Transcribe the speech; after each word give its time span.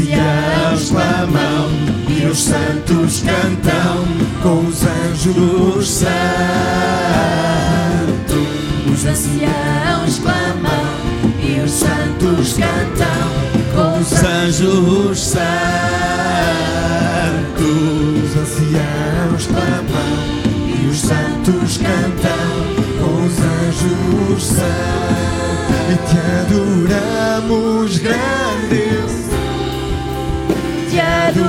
anciãos 0.00 0.90
clamam 0.90 1.70
e 2.08 2.26
os 2.26 2.38
santos 2.38 3.22
cantam, 3.22 4.04
com 4.42 4.66
os 4.66 4.82
anjos 4.84 5.88
santos. 5.88 6.10
Os 8.92 9.06
anciãos 9.06 10.18
clamam 10.18 10.84
e 11.42 11.60
os 11.60 11.70
santos 11.70 12.54
cantam 12.54 13.30
com 13.74 14.00
os 14.00 14.12
Os 14.12 14.22
anjos 14.24 15.20
santos. 15.20 16.19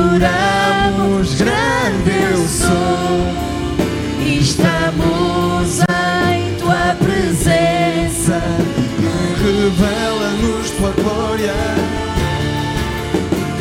Adoramos, 0.01 1.35
grande 1.35 2.11
eu 2.31 2.47
sou. 2.47 3.27
Estamos 4.25 5.79
em 5.79 6.55
tua 6.55 6.95
presença. 6.99 8.41
Revela-nos 9.37 10.71
tua 10.71 10.91
glória. 10.91 11.53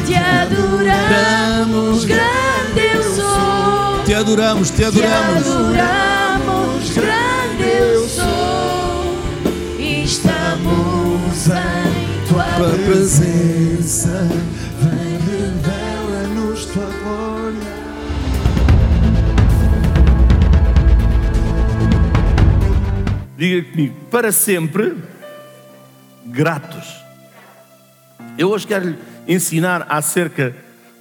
Te 0.06 0.14
adoramos, 0.14 2.04
grande 2.04 2.80
eu 2.94 3.02
sou. 3.02 4.04
Te 4.04 4.14
adoramos, 4.14 4.70
te 4.70 4.76
Te 4.76 4.84
adoramos. 4.84 5.46
adoramos, 5.46 6.90
grande 6.94 7.68
eu 7.68 8.08
sou. 8.08 9.18
Estamos 9.78 11.46
em 11.48 12.00
Tua 12.28 12.44
presença 12.86 14.28
Diga 23.40 23.70
comigo, 23.70 23.94
para 24.10 24.30
sempre 24.32 24.94
gratos. 26.26 26.94
Eu 28.36 28.50
hoje 28.50 28.66
quero 28.66 28.90
lhe 28.90 28.98
ensinar 29.26 29.86
acerca 29.88 30.54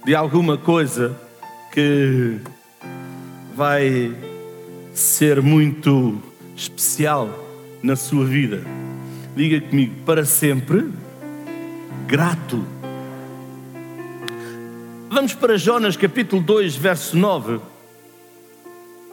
de 0.06 0.14
alguma 0.14 0.56
coisa 0.56 1.14
que 1.70 2.38
vai 3.54 4.16
ser 4.94 5.42
muito 5.42 6.18
especial 6.56 7.28
na 7.82 7.94
sua 7.94 8.24
vida. 8.24 8.62
Diga 9.36 9.60
comigo, 9.60 10.02
para 10.06 10.24
sempre 10.24 10.88
grato. 12.06 12.64
Vamos 15.10 15.34
para 15.34 15.58
Jonas 15.58 15.94
capítulo 15.94 16.40
2, 16.40 16.74
verso 16.74 17.18
9. 17.18 17.60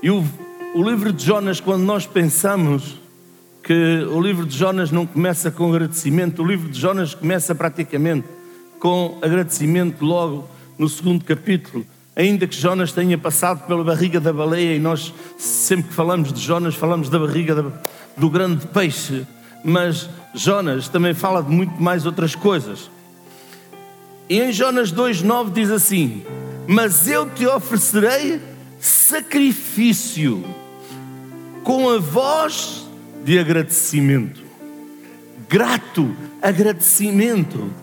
E 0.01 0.09
o, 0.09 0.23
o 0.73 0.81
livro 0.81 1.11
de 1.11 1.25
Jonas, 1.25 1.59
quando 1.59 1.83
nós 1.83 2.07
pensamos 2.07 3.05
que 3.67 4.05
o 4.09 4.21
livro 4.21 4.45
de 4.45 4.57
Jonas 4.57 4.91
não 4.91 5.05
começa 5.05 5.51
com 5.51 5.69
agradecimento, 5.69 6.41
o 6.41 6.47
livro 6.47 6.69
de 6.69 6.79
Jonas 6.79 7.13
começa 7.13 7.53
praticamente 7.53 8.25
com 8.79 9.17
agradecimento 9.21 10.05
logo 10.05 10.47
no 10.79 10.87
segundo 10.87 11.25
capítulo. 11.25 11.85
Ainda 12.15 12.47
que 12.47 12.55
Jonas 12.55 12.93
tenha 12.93 13.17
passado 13.17 13.67
pela 13.67 13.83
barriga 13.83 14.21
da 14.21 14.31
baleia, 14.31 14.73
e 14.73 14.79
nós 14.79 15.13
sempre 15.37 15.89
que 15.89 15.93
falamos 15.93 16.31
de 16.31 16.39
Jonas, 16.39 16.75
falamos 16.75 17.09
da 17.09 17.19
barriga 17.19 17.53
da- 17.55 17.71
do 18.15 18.29
grande 18.29 18.65
peixe, 18.67 19.27
mas 19.65 20.09
Jonas 20.33 20.87
também 20.87 21.13
fala 21.13 21.43
de 21.43 21.49
muito 21.51 21.73
mais 21.83 22.05
outras 22.05 22.33
coisas. 22.35 22.89
E 24.29 24.39
em 24.39 24.53
Jonas 24.53 24.93
2,9 24.93 25.51
diz 25.51 25.69
assim: 25.69 26.23
Mas 26.65 27.05
eu 27.09 27.29
te 27.29 27.45
oferecerei 27.45 28.39
sacrifício 28.79 30.41
com 31.65 31.89
a 31.89 31.97
voz 31.99 32.86
de 33.27 33.37
agradecimento. 33.37 34.41
Grato 35.49 36.15
agradecimento. 36.41 37.73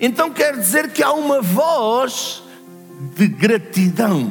Então 0.00 0.30
quer 0.30 0.56
dizer 0.56 0.92
que 0.92 1.02
há 1.02 1.12
uma 1.12 1.42
voz 1.42 2.40
de 3.16 3.26
gratidão. 3.26 4.30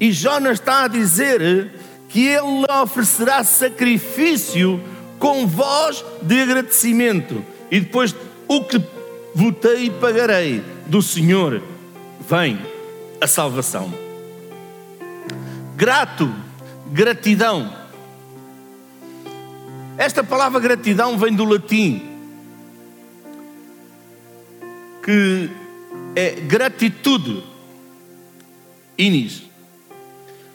E 0.00 0.12
Jonas 0.12 0.52
está 0.52 0.84
a 0.84 0.88
dizer 0.88 1.70
que 2.08 2.26
ele 2.26 2.64
oferecerá 2.82 3.44
sacrifício 3.44 4.82
com 5.18 5.46
voz 5.46 6.02
de 6.22 6.40
agradecimento. 6.40 7.44
E 7.70 7.80
depois, 7.80 8.16
o 8.48 8.64
que 8.64 8.82
votei 9.34 9.84
e 9.84 9.90
pagarei 9.90 10.64
do 10.86 11.02
Senhor, 11.02 11.62
vem 12.26 12.58
a 13.20 13.26
salvação. 13.26 13.92
Grato, 15.76 16.34
gratidão. 16.90 17.77
Esta 19.98 20.22
palavra 20.22 20.60
gratidão 20.60 21.18
vem 21.18 21.34
do 21.34 21.44
latim, 21.44 22.00
que 25.04 25.50
é 26.14 26.30
gratitude, 26.40 27.42
inis. 28.96 29.42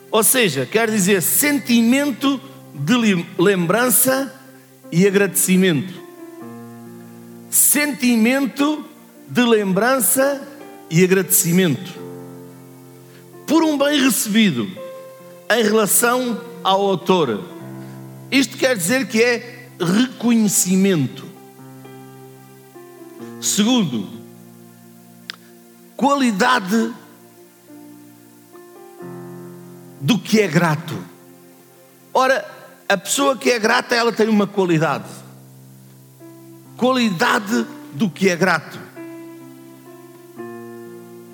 Ou 0.10 0.24
seja, 0.24 0.66
quer 0.66 0.90
dizer 0.90 1.22
sentimento 1.22 2.40
de 2.74 2.96
lem- 2.96 3.26
lembrança 3.38 4.34
e 4.90 5.06
agradecimento. 5.06 5.94
Sentimento 7.50 8.86
de 9.28 9.42
lembrança 9.42 10.42
e 10.90 11.04
agradecimento. 11.04 11.92
Por 13.46 13.62
um 13.62 13.78
bem 13.78 14.02
recebido 14.02 14.70
em 15.52 15.64
relação 15.64 16.40
ao 16.64 16.82
autor. 16.82 17.53
Isto 18.32 18.58
quer 18.58 18.76
dizer 18.76 19.08
que 19.08 19.22
é 19.22 19.68
reconhecimento. 19.80 21.26
Segundo, 23.42 24.08
qualidade 25.96 26.94
do 30.00 30.18
que 30.20 30.42
é 30.42 30.48
grato. 30.48 30.98
Ora, 32.14 32.46
a 32.88 32.98
pessoa 32.98 33.38
que 33.38 33.50
é 33.50 33.60
grata, 33.60 33.96
ela 33.96 34.12
tem 34.12 34.28
uma 34.28 34.46
qualidade. 34.48 35.10
Qualidade 36.78 37.66
do 37.94 38.10
que 38.10 38.30
é 38.30 38.36
grato. 38.36 38.80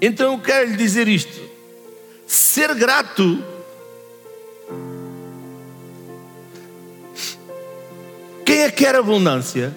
Então 0.01 0.33
eu 0.33 0.39
quero 0.39 0.69
lhe 0.69 0.77
dizer 0.77 1.07
isto: 1.07 1.39
ser 2.27 2.73
grato 2.75 3.43
que 8.67 8.71
quer 8.71 8.95
abundância? 8.95 9.73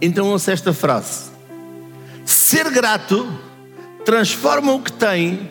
Então 0.00 0.28
ouça 0.28 0.52
esta 0.52 0.72
frase: 0.72 1.30
ser 2.24 2.68
grato 2.70 3.26
transforma 4.04 4.72
o 4.72 4.82
que 4.82 4.92
tem 4.92 5.50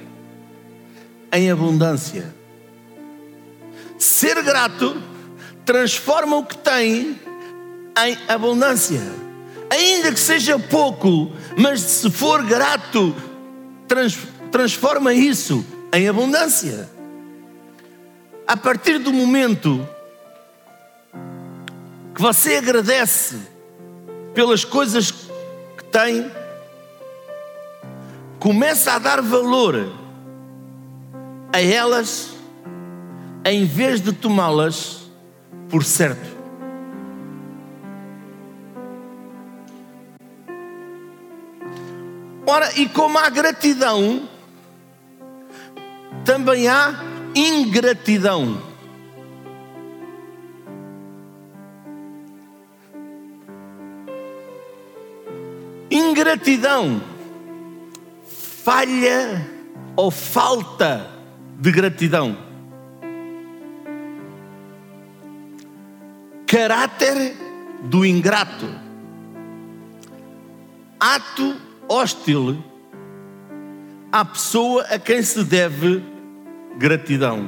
em 1.31 1.49
abundância. 1.49 2.33
Ser 3.97 4.41
grato 4.43 5.01
transforma 5.65 6.37
o 6.37 6.45
que 6.45 6.57
tem 6.57 7.19
em 8.05 8.17
abundância. 8.27 9.01
Ainda 9.69 10.11
que 10.11 10.19
seja 10.19 10.59
pouco, 10.59 11.31
mas 11.55 11.79
se 11.79 12.11
for 12.11 12.43
grato, 12.43 13.15
trans, 13.87 14.17
transforma 14.51 15.13
isso 15.13 15.65
em 15.93 16.09
abundância. 16.09 16.89
A 18.45 18.57
partir 18.57 18.97
do 18.97 19.13
momento 19.13 19.87
que 22.13 22.21
você 22.21 22.55
agradece 22.55 23.39
pelas 24.33 24.65
coisas 24.65 25.11
que 25.11 25.83
tem, 25.91 26.31
começa 28.39 28.93
a 28.93 28.99
dar 28.99 29.21
valor 29.21 29.91
a 31.53 31.61
elas 31.61 32.33
em 33.45 33.65
vez 33.65 34.01
de 34.01 34.13
tomá-las 34.13 35.09
por 35.69 35.83
certo. 35.83 36.31
Ora, 42.45 42.69
e 42.77 42.89
como 42.89 43.17
há 43.17 43.29
gratidão, 43.29 44.27
também 46.25 46.67
há 46.67 46.93
ingratidão. 47.35 48.70
Ingratidão, 56.41 56.99
falha 58.63 59.47
ou 59.95 60.09
falta 60.09 61.07
de 61.59 61.71
gratidão. 61.71 62.35
Caráter 66.47 67.37
do 67.83 68.03
ingrato. 68.03 68.67
Ato 70.99 71.57
hostil 71.87 72.63
à 74.11 74.25
pessoa 74.25 74.81
a 74.85 74.97
quem 74.97 75.21
se 75.21 75.43
deve 75.43 76.03
gratidão. 76.75 77.47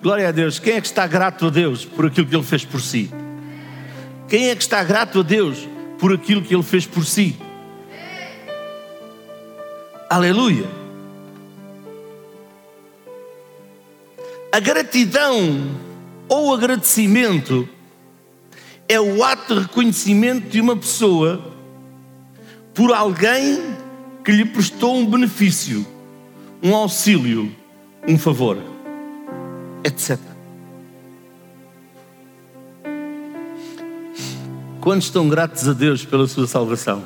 Glória 0.00 0.28
a 0.28 0.32
Deus. 0.32 0.60
Quem 0.60 0.74
é 0.74 0.80
que 0.80 0.86
está 0.86 1.08
grato 1.08 1.46
a 1.46 1.50
Deus 1.50 1.84
por 1.84 2.06
aquilo 2.06 2.28
que 2.28 2.36
Ele 2.36 2.44
fez 2.44 2.64
por 2.64 2.80
si? 2.80 3.10
Quem 4.28 4.50
é 4.50 4.54
que 4.54 4.62
está 4.62 4.84
grato 4.84 5.18
a 5.18 5.22
Deus 5.22 5.68
por 6.00 6.12
aquilo 6.12 6.42
que 6.42 6.54
Ele 6.54 6.62
fez 6.62 6.86
por 6.86 7.04
si? 7.04 7.36
Aleluia. 10.08 10.66
A 14.50 14.58
gratidão 14.58 15.76
ou 16.28 16.52
agradecimento 16.52 17.68
é 18.88 19.00
o 19.00 19.22
ato 19.22 19.54
de 19.54 19.60
reconhecimento 19.60 20.48
de 20.48 20.60
uma 20.60 20.76
pessoa 20.76 21.52
por 22.74 22.92
alguém 22.92 23.60
que 24.24 24.32
lhe 24.32 24.44
prestou 24.44 24.96
um 24.96 25.06
benefício, 25.06 25.86
um 26.62 26.74
auxílio, 26.74 27.54
um 28.08 28.18
favor, 28.18 28.58
etc. 29.84 30.29
Quantos 34.80 35.08
estão 35.08 35.28
gratos 35.28 35.68
a 35.68 35.74
Deus 35.74 36.06
pela 36.06 36.26
sua 36.26 36.46
salvação? 36.46 37.04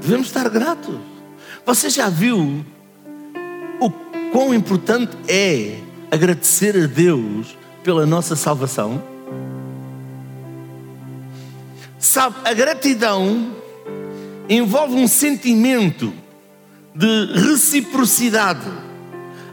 Devemos 0.00 0.26
estar 0.26 0.46
gratos. 0.50 0.96
Você 1.64 1.88
já 1.88 2.10
viu 2.10 2.62
o 3.80 3.90
quão 4.30 4.52
importante 4.52 5.16
é 5.26 5.78
agradecer 6.10 6.76
a 6.76 6.86
Deus 6.86 7.56
pela 7.82 8.04
nossa 8.04 8.36
salvação? 8.36 9.02
Sabe, 11.98 12.36
a 12.44 12.52
gratidão 12.52 13.56
envolve 14.46 14.94
um 14.94 15.08
sentimento 15.08 16.12
de 16.94 17.32
reciprocidade 17.40 18.70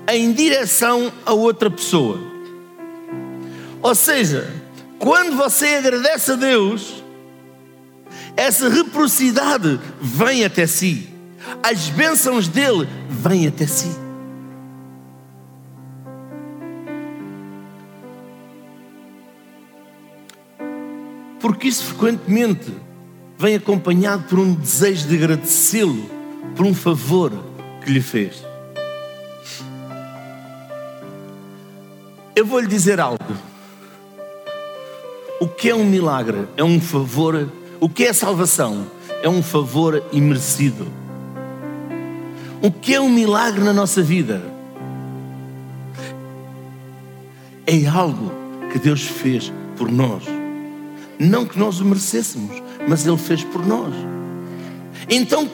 em 0.10 0.34
direção 0.34 1.10
a 1.26 1.32
outra 1.32 1.72
pessoa. 1.72 2.20
Ou 3.82 3.96
seja, 3.96 4.61
quando 5.02 5.36
você 5.36 5.66
agradece 5.66 6.34
a 6.34 6.36
Deus, 6.36 7.04
essa 8.38 8.70
reciprocidade 8.70 9.80
vem 10.00 10.46
até 10.46 10.68
si, 10.68 11.10
as 11.64 11.90
bênçãos 11.90 12.48
dele 12.48 12.88
vêm 13.10 13.48
até 13.48 13.66
si. 13.66 13.90
Porque 21.40 21.68
isso 21.68 21.84
frequentemente 21.86 22.72
vem 23.40 23.56
acompanhado 23.56 24.26
por 24.30 24.38
um 24.38 24.54
desejo 24.54 25.08
de 25.08 25.16
agradecê-lo 25.16 26.08
por 26.56 26.64
um 26.64 26.76
favor 26.76 27.32
que 27.84 27.92
lhe 27.92 28.02
fez. 28.02 28.46
Eu 32.36 32.46
vou 32.46 32.60
lhe 32.60 32.68
dizer 32.68 33.00
algo. 33.00 33.51
O 35.42 35.48
que 35.48 35.72
é 35.72 35.76
um 35.76 35.84
milagre? 35.84 36.48
É 36.56 36.64
um 36.64 36.80
favor. 36.80 37.52
O 37.80 37.90
que 37.90 38.06
é 38.06 38.14
salvação? 38.14 38.86
É 39.24 39.28
um 39.28 39.42
favor 39.42 40.04
imerecido. 40.14 40.88
O 42.62 42.72
que 42.72 42.94
é 42.94 43.02
um 43.02 43.10
milagre 43.10 43.64
na 43.64 43.74
nossa 43.74 44.04
vida? 44.04 44.40
É 47.66 47.88
algo 47.88 48.32
que 48.72 48.78
Deus 48.78 49.02
fez 49.02 49.52
por 49.76 49.92
nós. 49.92 50.26
Não 51.18 51.44
que 51.44 51.58
nós 51.58 51.80
o 51.80 51.86
merecêssemos, 51.86 52.62
mas 52.88 53.08
Ele 53.08 53.18
fez 53.18 53.44
por 53.44 53.66
nós. 53.66 53.96
Então, 55.10 55.50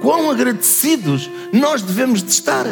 quão 0.00 0.30
agradecidos 0.30 1.28
nós 1.52 1.82
devemos 1.82 2.22
de 2.22 2.30
estar. 2.30 2.66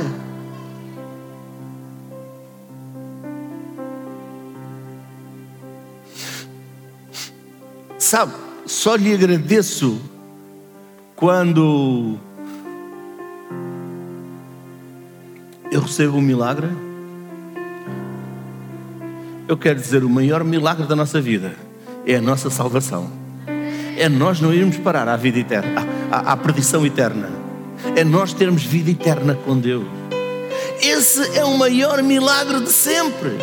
Sabe, 8.13 8.35
só 8.67 8.95
lhe 8.95 9.15
agradeço 9.15 9.99
quando 11.17 12.19
eu 15.71 15.81
recebo 15.81 16.19
um 16.19 16.21
milagre. 16.21 16.69
Eu 19.49 19.57
quero 19.57 19.81
dizer, 19.81 20.05
o 20.05 20.11
maior 20.11 20.45
milagre 20.45 20.87
da 20.87 20.95
nossa 20.95 21.23
vida 21.23 21.57
é 22.07 22.17
a 22.17 22.21
nossa 22.21 22.51
salvação. 22.51 23.11
É 23.97 24.11
nós 24.11 24.43
não 24.43 24.53
irmos 24.53 24.77
parar 24.77 25.09
à 25.09 25.17
vida 25.17 25.39
eterna, 25.39 25.81
à, 26.11 26.33
à 26.33 26.37
perdição 26.37 26.85
eterna. 26.85 27.31
É 27.97 28.05
nós 28.05 28.35
termos 28.35 28.63
vida 28.63 28.91
eterna 28.91 29.35
com 29.37 29.59
Deus. 29.59 29.87
Esse 30.83 31.35
é 31.35 31.47
o 31.47 31.57
maior 31.57 32.03
milagre 32.03 32.61
de 32.61 32.73
sempre. 32.73 33.39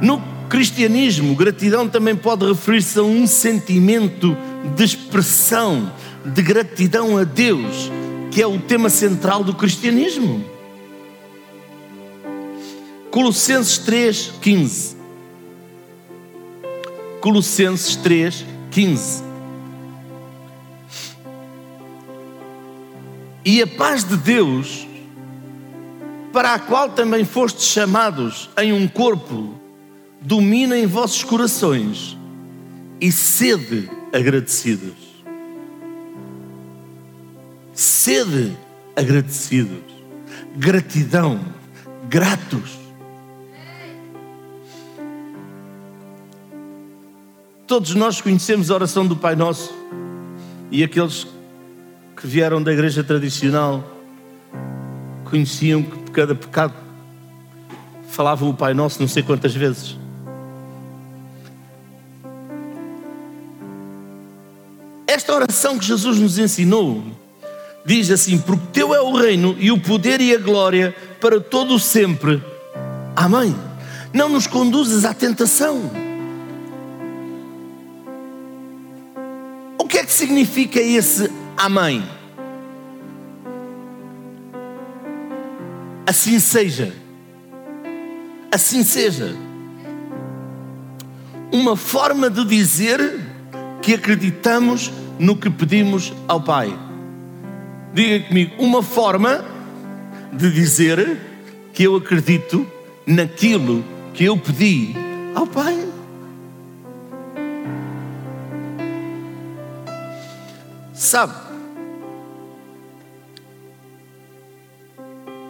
No 0.00 0.31
cristianismo, 0.52 1.34
gratidão 1.34 1.88
também 1.88 2.14
pode 2.14 2.44
referir-se 2.44 2.98
a 2.98 3.02
um 3.02 3.26
sentimento 3.26 4.36
de 4.76 4.84
expressão 4.84 5.90
de 6.26 6.42
gratidão 6.42 7.16
a 7.16 7.24
Deus, 7.24 7.90
que 8.30 8.42
é 8.42 8.46
o 8.46 8.60
tema 8.60 8.90
central 8.90 9.42
do 9.42 9.54
cristianismo. 9.54 10.44
Colossenses 13.10 13.78
3, 13.78 14.34
15. 14.42 14.96
Colossenses 17.22 17.96
3, 17.96 18.44
15. 18.70 19.24
E 23.42 23.62
a 23.62 23.66
paz 23.66 24.04
de 24.04 24.18
Deus, 24.18 24.86
para 26.30 26.52
a 26.52 26.58
qual 26.58 26.90
também 26.90 27.24
fostes 27.24 27.68
chamados 27.68 28.50
em 28.58 28.70
um 28.74 28.86
corpo, 28.86 29.61
domina 30.22 30.78
em 30.78 30.86
vossos 30.86 31.24
corações 31.24 32.16
e 33.00 33.10
sede 33.10 33.90
agradecidos. 34.12 34.94
Sede 37.72 38.56
agradecidos. 38.94 39.92
Gratidão. 40.56 41.40
Gratos. 42.08 42.78
Todos 47.66 47.94
nós 47.94 48.20
conhecemos 48.20 48.70
a 48.70 48.74
oração 48.74 49.06
do 49.06 49.16
Pai 49.16 49.34
Nosso 49.34 49.74
e 50.70 50.84
aqueles 50.84 51.26
que 52.14 52.26
vieram 52.26 52.62
da 52.62 52.72
igreja 52.72 53.02
tradicional 53.02 53.82
conheciam 55.24 55.82
que 55.82 56.10
cada 56.10 56.34
pecado 56.34 56.74
falavam 58.10 58.50
o 58.50 58.54
Pai 58.54 58.74
Nosso 58.74 59.00
não 59.00 59.08
sei 59.08 59.22
quantas 59.22 59.54
vezes. 59.54 60.01
Esta 65.22 65.36
oração 65.36 65.78
que 65.78 65.84
Jesus 65.84 66.18
nos 66.18 66.36
ensinou 66.36 67.00
diz 67.86 68.10
assim: 68.10 68.38
Porque 68.38 68.66
teu 68.72 68.92
é 68.92 69.00
o 69.00 69.14
reino 69.14 69.54
e 69.56 69.70
o 69.70 69.78
poder 69.78 70.20
e 70.20 70.34
a 70.34 70.38
glória 70.38 70.92
para 71.20 71.40
todo 71.40 71.74
o 71.74 71.78
sempre. 71.78 72.42
Amém. 73.14 73.54
Não 74.12 74.28
nos 74.28 74.48
conduzes 74.48 75.04
à 75.04 75.14
tentação. 75.14 75.88
O 79.78 79.86
que 79.86 79.98
é 79.98 80.04
que 80.04 80.12
significa 80.12 80.80
esse 80.80 81.30
amém? 81.56 82.02
Assim 86.04 86.40
seja. 86.40 86.92
Assim 88.50 88.82
seja. 88.82 89.36
Uma 91.52 91.76
forma 91.76 92.28
de 92.28 92.44
dizer 92.44 93.20
que 93.80 93.94
acreditamos 93.94 94.90
no 95.22 95.36
que 95.36 95.48
pedimos 95.48 96.12
ao 96.26 96.40
Pai. 96.40 96.76
Diga 97.94 98.26
comigo, 98.26 98.56
uma 98.58 98.82
forma 98.82 99.44
de 100.32 100.50
dizer 100.50 101.16
que 101.72 101.84
eu 101.84 101.94
acredito 101.94 102.66
naquilo 103.06 103.84
que 104.12 104.24
eu 104.24 104.36
pedi 104.36 104.92
ao 105.32 105.46
Pai. 105.46 105.78
Sabe, 110.92 111.34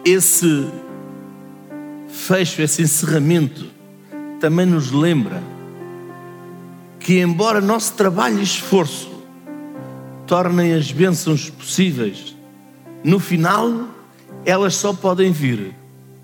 esse 0.05 0.67
fecho, 2.09 2.61
esse 2.61 2.83
encerramento, 2.83 3.65
também 4.39 4.67
nos 4.67 4.91
lembra 4.91 5.41
que, 6.99 7.19
embora 7.19 7.59
nosso 7.59 7.93
trabalho 7.93 8.37
e 8.37 8.43
esforço 8.43 9.12
tornem 10.33 10.73
as 10.73 10.91
bênçãos 10.91 11.51
possíveis, 11.51 12.35
no 13.03 13.19
final 13.19 13.87
elas 14.43 14.73
só 14.73 14.91
podem 14.91 15.31
vir 15.31 15.75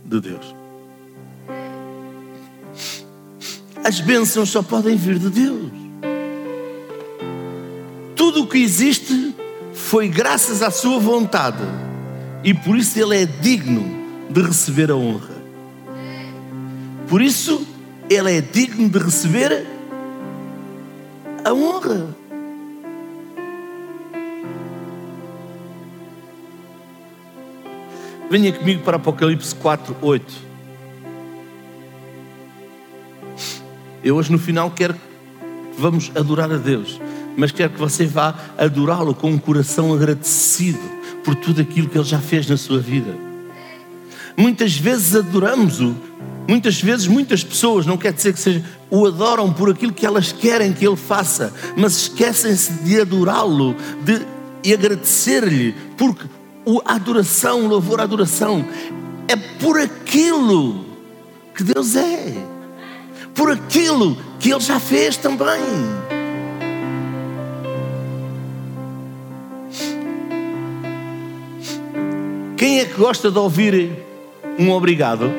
de 0.03 0.19
Deus. 0.19 0.55
As 3.83 3.99
bênçãos 3.99 4.49
só 4.49 4.63
podem 4.63 4.95
vir 4.95 5.19
de 5.19 5.29
Deus. 5.29 5.71
Tudo 8.15 8.45
o 8.45 8.47
que 8.47 8.57
existe 8.57 9.35
foi 9.75 10.07
graças 10.07 10.63
à 10.63 10.71
Sua 10.71 10.97
vontade 10.99 11.61
e 12.43 12.51
por 12.51 12.75
isso 12.77 12.99
Ele 12.99 13.15
é 13.15 13.25
digno 13.27 13.85
de 14.27 14.41
receber 14.41 14.89
a 14.89 14.95
honra. 14.95 15.37
Por 17.07 17.21
isso 17.21 17.63
Ele 18.09 18.39
é 18.39 18.41
digno 18.41 18.89
de 18.89 18.97
receber 18.97 19.67
a 21.45 21.53
honra. 21.53 22.18
Venha 28.29 28.53
comigo 28.53 28.83
para 28.83 28.97
Apocalipse 28.97 29.55
4, 29.55 29.97
8. 29.99 30.33
Eu 34.03 34.15
hoje 34.15 34.31
no 34.31 34.37
final 34.37 34.69
quero 34.69 34.93
que 34.93 34.99
vamos 35.81 36.11
adorar 36.15 36.51
a 36.51 36.57
Deus, 36.57 37.01
mas 37.35 37.51
quero 37.51 37.71
que 37.71 37.79
você 37.79 38.05
vá 38.05 38.35
adorá-lo 38.55 39.15
com 39.15 39.31
um 39.31 39.37
coração 39.39 39.91
agradecido 39.91 40.79
por 41.23 41.33
tudo 41.33 41.59
aquilo 41.61 41.89
que 41.89 41.97
Ele 41.97 42.05
já 42.05 42.19
fez 42.19 42.47
na 42.47 42.55
sua 42.55 42.79
vida. 42.79 43.17
Muitas 44.37 44.77
vezes 44.77 45.15
adoramos-o, 45.15 45.95
muitas 46.47 46.79
vezes 46.79 47.07
muitas 47.07 47.43
pessoas, 47.43 47.87
não 47.87 47.97
quer 47.97 48.13
dizer 48.13 48.33
que 48.33 48.39
seja, 48.39 48.63
o 48.91 49.07
adoram 49.07 49.51
por 49.51 49.71
aquilo 49.71 49.91
que 49.91 50.05
elas 50.05 50.31
querem 50.31 50.71
que 50.71 50.85
Ele 50.87 50.95
faça, 50.95 51.51
mas 51.75 51.97
esquecem-se 51.97 52.73
de 52.83 53.01
adorá-lo, 53.01 53.75
de 54.03 54.21
e 54.63 54.73
agradecer-lhe, 54.73 55.73
porque 55.97 56.25
a 56.85 56.95
adoração, 56.95 57.65
o 57.65 57.67
louvor, 57.67 57.99
a 57.99 58.03
adoração 58.03 58.65
é 59.27 59.35
por 59.35 59.79
aquilo 59.79 60.85
que 61.55 61.63
Deus 61.63 61.95
é, 61.95 62.33
por 63.35 63.51
aquilo 63.51 64.17
que 64.39 64.51
Ele 64.51 64.59
já 64.59 64.79
fez 64.79 65.17
também. 65.17 65.61
Quem 72.57 72.79
é 72.79 72.85
que 72.85 72.95
gosta 72.95 73.31
de 73.31 73.37
ouvir 73.37 73.91
um 74.57 74.71
obrigado? 74.71 75.31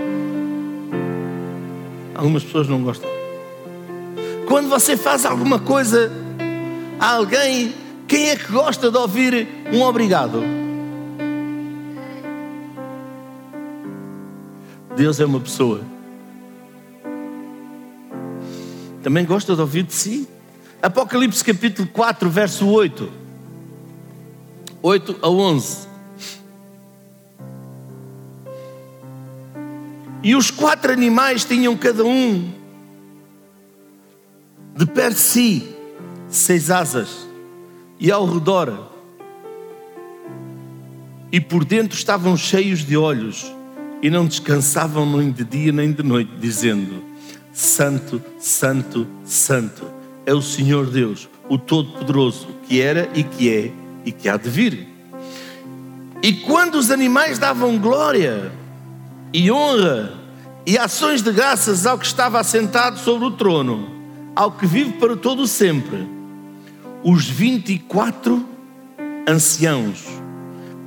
Algumas 2.15 2.43
pessoas 2.43 2.69
não 2.69 2.83
gostam. 2.83 3.09
Quando 4.47 4.69
você 4.69 4.97
faz 4.97 5.25
alguma 5.25 5.59
coisa 5.59 6.11
a 6.99 7.15
alguém, 7.17 7.75
quem 8.09 8.31
é 8.31 8.37
que 8.37 8.51
gosta 8.51 8.91
de 8.91 8.97
ouvir 8.97 9.49
um 9.73 9.83
obrigado? 9.83 10.60
Deus 15.01 15.19
é 15.19 15.25
uma 15.25 15.41
pessoa. 15.41 15.81
Também 19.03 19.25
gosta 19.25 19.55
de 19.55 19.61
ouvir 19.63 19.85
de 19.85 19.95
si. 19.95 20.29
Apocalipse 20.83 21.43
capítulo 21.43 21.89
4, 21.89 22.29
verso 22.29 22.69
8. 22.69 23.11
8 24.83 25.17
a 25.23 25.31
11. 25.31 25.89
E 30.23 30.37
os 30.37 30.51
quatro 30.51 30.93
animais 30.93 31.47
tinham 31.47 31.75
cada 31.79 32.05
um 32.05 32.53
de 34.77 34.85
per 34.85 35.15
si 35.15 35.67
seis 36.29 36.71
asas, 36.71 37.27
e 37.99 38.13
ao 38.13 38.27
redor, 38.27 38.91
e 41.33 41.41
por 41.41 41.65
dentro 41.65 41.97
estavam 41.97 42.37
cheios 42.37 42.81
de 42.81 42.99
olhos, 42.99 43.51
e 44.03 44.11
não 44.11 44.27
descansavam 44.27 45.05
nem 45.07 45.31
de 45.31 45.45
dia 45.45 45.73
nem 45.73 45.93
de 45.93 46.03
noite, 46.03 46.33
dizendo: 46.39 47.03
Santo, 47.53 48.23
Santo, 48.39 49.07
Santo 49.25 49.85
é 50.25 50.33
o 50.33 50.43
Senhor 50.43 50.87
Deus, 50.87 51.29
o 51.49 51.59
Todo-Poderoso, 51.59 52.49
que 52.67 52.81
era 52.81 53.09
e 53.15 53.23
que 53.23 53.51
é 53.51 53.73
e 54.05 54.13
que 54.13 54.29
há 54.29 54.37
de 54.37 54.49
vir. 54.49 54.89
E 56.23 56.33
quando 56.33 56.77
os 56.77 56.91
animais 56.91 57.39
davam 57.39 57.79
glória 57.79 58.53
e 59.33 59.51
honra 59.51 60.13
e 60.67 60.77
ações 60.79 61.23
de 61.23 61.33
graças 61.33 61.87
ao 61.87 61.99
que 61.99 62.07
estava 62.07 62.39
assentado 62.39 62.99
sobre 62.99 63.27
o 63.27 63.31
trono, 63.31 63.89
ao 64.37 64.53
que 64.53 64.67
vive 64.67 64.93
para 64.93 65.17
todo 65.17 65.47
sempre, 65.47 66.07
os 67.03 67.27
24 67.27 68.47
anciãos 69.27 70.05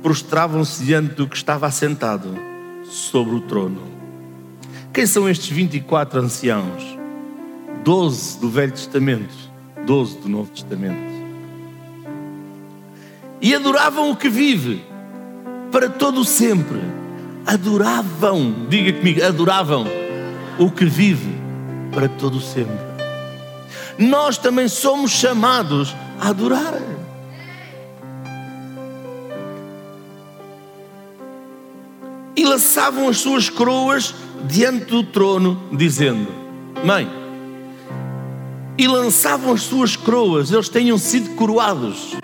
prostravam-se 0.02 0.84
diante 0.84 1.14
do 1.14 1.26
que 1.26 1.36
estava 1.36 1.66
assentado 1.66 2.53
sobre 2.94 3.34
o 3.34 3.40
trono. 3.40 3.82
Quem 4.92 5.04
são 5.04 5.28
estes 5.28 5.48
24 5.48 6.20
anciãos? 6.20 6.96
Doze 7.82 8.38
do 8.38 8.48
Velho 8.48 8.70
Testamento, 8.70 9.34
doze 9.84 10.16
do 10.18 10.28
Novo 10.28 10.50
Testamento. 10.50 11.12
E 13.40 13.54
adoravam 13.54 14.10
o 14.10 14.16
que 14.16 14.28
vive 14.28 14.82
para 15.72 15.90
todo 15.90 16.20
o 16.20 16.24
sempre. 16.24 16.80
Adoravam, 17.44 18.54
diga 18.68 18.92
comigo, 18.92 19.24
adoravam 19.24 19.86
o 20.58 20.70
que 20.70 20.84
vive 20.84 21.34
para 21.92 22.08
todo 22.08 22.38
o 22.38 22.40
sempre. 22.40 22.78
Nós 23.98 24.38
também 24.38 24.68
somos 24.68 25.10
chamados 25.10 25.94
a 26.20 26.28
adorar. 26.28 26.80
E 32.44 32.46
lançavam 32.46 33.08
as 33.08 33.16
suas 33.16 33.48
coroas 33.48 34.14
diante 34.46 34.84
do 34.84 35.02
trono, 35.02 35.58
dizendo: 35.72 36.28
Mãe, 36.84 37.08
e 38.76 38.86
lançavam 38.86 39.54
as 39.54 39.62
suas 39.62 39.96
coroas, 39.96 40.52
eles 40.52 40.68
tenham 40.68 40.98
sido 40.98 41.34
coroados, 41.36 42.14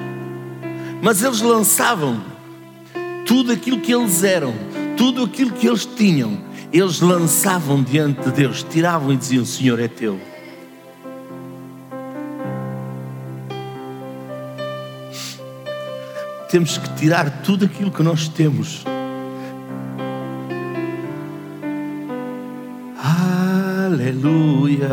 mas 1.02 1.22
eles 1.22 1.40
lançavam 1.40 2.22
tudo 3.24 3.50
aquilo 3.50 3.80
que 3.80 3.94
eles 3.94 4.22
eram, 4.22 4.52
tudo 4.94 5.24
aquilo 5.24 5.52
que 5.52 5.66
eles 5.66 5.86
tinham, 5.86 6.38
eles 6.70 7.00
lançavam 7.00 7.82
diante 7.82 8.20
de 8.20 8.30
Deus, 8.30 8.62
tiravam 8.62 9.14
e 9.14 9.16
diziam: 9.16 9.44
Senhor 9.46 9.80
é 9.80 9.88
teu. 9.88 10.20
Temos 16.50 16.76
que 16.76 16.94
tirar 16.96 17.42
tudo 17.42 17.64
aquilo 17.64 17.90
que 17.90 18.02
nós 18.02 18.28
temos. 18.28 18.84
Aleluia. 24.10 24.88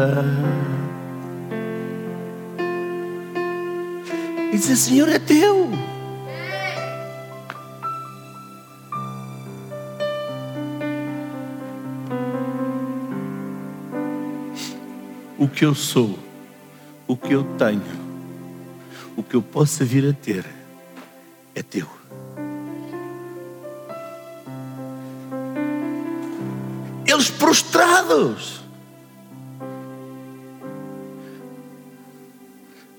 E 4.54 4.58
dizer: 4.58 4.76
Senhor 4.76 5.10
é 5.10 5.18
teu. 5.18 5.68
o 15.40 15.48
que 15.48 15.66
eu 15.66 15.74
sou, 15.74 16.18
o 17.08 17.16
que 17.16 17.32
eu 17.32 17.44
tenho, 17.58 17.82
o 19.16 19.24
que 19.24 19.36
eu 19.36 19.42
possa 19.42 19.86
vir 19.86 20.08
a 20.08 20.14
ter, 20.14 20.46
é 21.56 21.64
teu. 21.64 21.88
Eles 27.08 27.30
prostrados. 27.32 28.67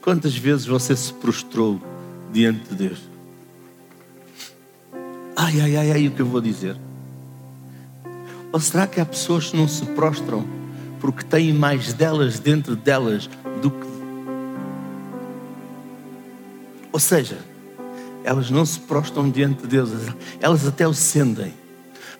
Quantas 0.08 0.34
vezes 0.38 0.64
você 0.64 0.96
se 0.96 1.12
prostrou 1.12 1.78
diante 2.32 2.70
de 2.70 2.74
Deus? 2.74 2.98
Ai, 5.36 5.60
ai, 5.60 5.76
ai, 5.76 5.92
ai, 5.92 6.08
o 6.08 6.12
que 6.12 6.22
eu 6.22 6.26
vou 6.26 6.40
dizer? 6.40 6.74
Ou 8.50 8.58
será 8.58 8.86
que 8.86 9.02
há 9.02 9.04
pessoas 9.04 9.50
que 9.50 9.56
não 9.58 9.68
se 9.68 9.84
prostram 9.84 10.46
porque 10.98 11.22
têm 11.22 11.52
mais 11.52 11.92
delas 11.92 12.38
dentro 12.38 12.74
delas 12.74 13.28
do 13.60 13.70
que. 13.70 13.86
Ou 16.90 16.98
seja, 16.98 17.36
elas 18.24 18.50
não 18.50 18.64
se 18.64 18.80
prostram 18.80 19.28
diante 19.28 19.60
de 19.60 19.68
Deus, 19.68 19.90
elas 20.40 20.66
até 20.66 20.88
o 20.88 20.94
sentem, 20.94 21.52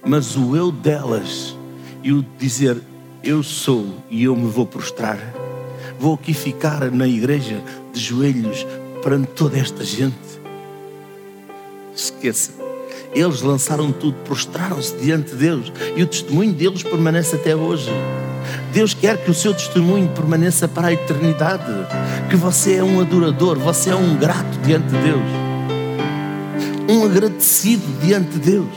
mas 0.07 0.37
o 0.37 0.55
eu 0.55 0.71
delas 0.71 1.57
e 2.03 2.13
o 2.13 2.23
dizer 2.39 2.83
eu 3.25 3.43
sou 3.43 4.05
e 4.11 4.25
eu 4.25 4.37
me 4.37 4.51
vou 4.51 4.67
prostrar, 4.67 5.19
vou 5.99 6.15
aqui 6.15 6.33
ficar 6.33 6.91
na 6.91 7.07
igreja 7.07 7.63
de 7.93 8.01
joelhos 8.01 8.67
perante 9.03 9.29
toda 9.29 9.59
esta 9.59 9.85
gente. 9.85 10.17
Esqueça. 11.95 12.53
Eles 13.15 13.43
lançaram 13.43 13.91
tudo, 13.91 14.17
prostraram-se 14.25 14.95
diante 14.97 15.31
de 15.31 15.37
Deus 15.37 15.73
e 15.97 16.03
o 16.03 16.07
testemunho 16.07 16.53
deles 16.53 16.83
permanece 16.83 17.37
até 17.37 17.57
hoje. 17.57 17.91
Deus 18.73 18.95
quer 18.95 19.17
que 19.25 19.31
o 19.31 19.35
seu 19.35 19.53
testemunho 19.53 20.09
permaneça 20.09 20.69
para 20.69 20.89
a 20.89 20.93
eternidade. 20.93 21.73
Que 22.29 22.37
você 22.37 22.77
é 22.77 22.85
um 22.85 23.01
adorador, 23.01 23.59
você 23.59 23.91
é 23.91 23.95
um 23.95 24.17
grato 24.17 24.59
diante 24.63 24.87
de 24.87 24.99
Deus. 24.99 25.23
Um 26.89 27.05
agradecido 27.05 27.85
diante 28.01 28.39
de 28.39 28.39
Deus. 28.39 28.69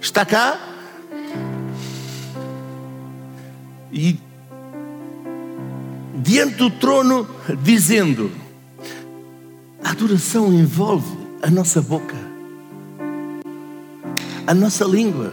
Está 0.00 0.24
cá? 0.24 0.67
E 3.92 4.18
diante 6.14 6.56
do 6.56 6.70
trono, 6.70 7.26
dizendo: 7.62 8.30
a 9.82 9.90
adoração 9.90 10.52
envolve 10.52 11.16
a 11.42 11.50
nossa 11.50 11.80
boca, 11.80 12.16
a 14.46 14.54
nossa 14.54 14.84
língua, 14.84 15.32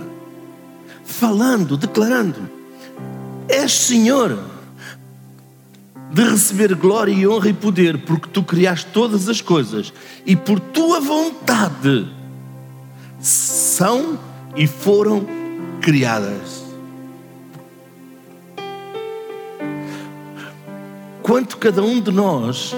falando, 1.04 1.76
declarando: 1.76 2.50
És 3.50 3.72
Senhor, 3.72 4.40
de 6.14 6.24
receber 6.24 6.74
glória 6.76 7.12
e 7.12 7.28
honra 7.28 7.50
e 7.50 7.54
poder, 7.54 8.06
porque 8.06 8.30
tu 8.30 8.44
criaste 8.44 8.88
todas 8.94 9.28
as 9.28 9.42
coisas 9.42 9.92
e 10.26 10.36
por 10.36 10.60
tua 10.60 11.02
vontade 11.02 12.08
são 13.20 14.18
e 14.56 14.66
foram 14.66 15.26
criadas. 15.82 16.65
Quanto 21.26 21.58
cada 21.58 21.82
um 21.82 22.00
de 22.00 22.12
nós 22.12 22.76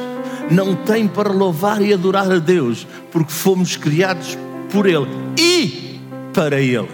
não 0.49 0.73
tem 0.73 1.05
para 1.05 1.33
louvar 1.33 1.81
e 1.81 1.93
adorar 1.93 2.31
a 2.31 2.39
Deus, 2.39 2.87
porque 3.11 3.29
fomos 3.29 3.75
criados 3.75 4.37
por 4.71 4.85
Ele 4.85 5.05
e 5.37 5.99
para 6.33 6.61
Ele. 6.61 6.87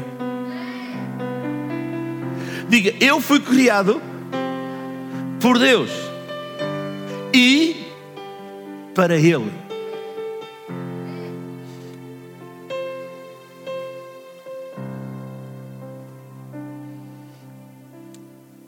Diga, 2.67 2.95
eu 2.99 3.21
fui 3.21 3.39
criado 3.39 4.01
por 5.39 5.59
Deus 5.59 5.91
e 7.31 7.85
para 8.95 9.15
Ele. 9.15 9.51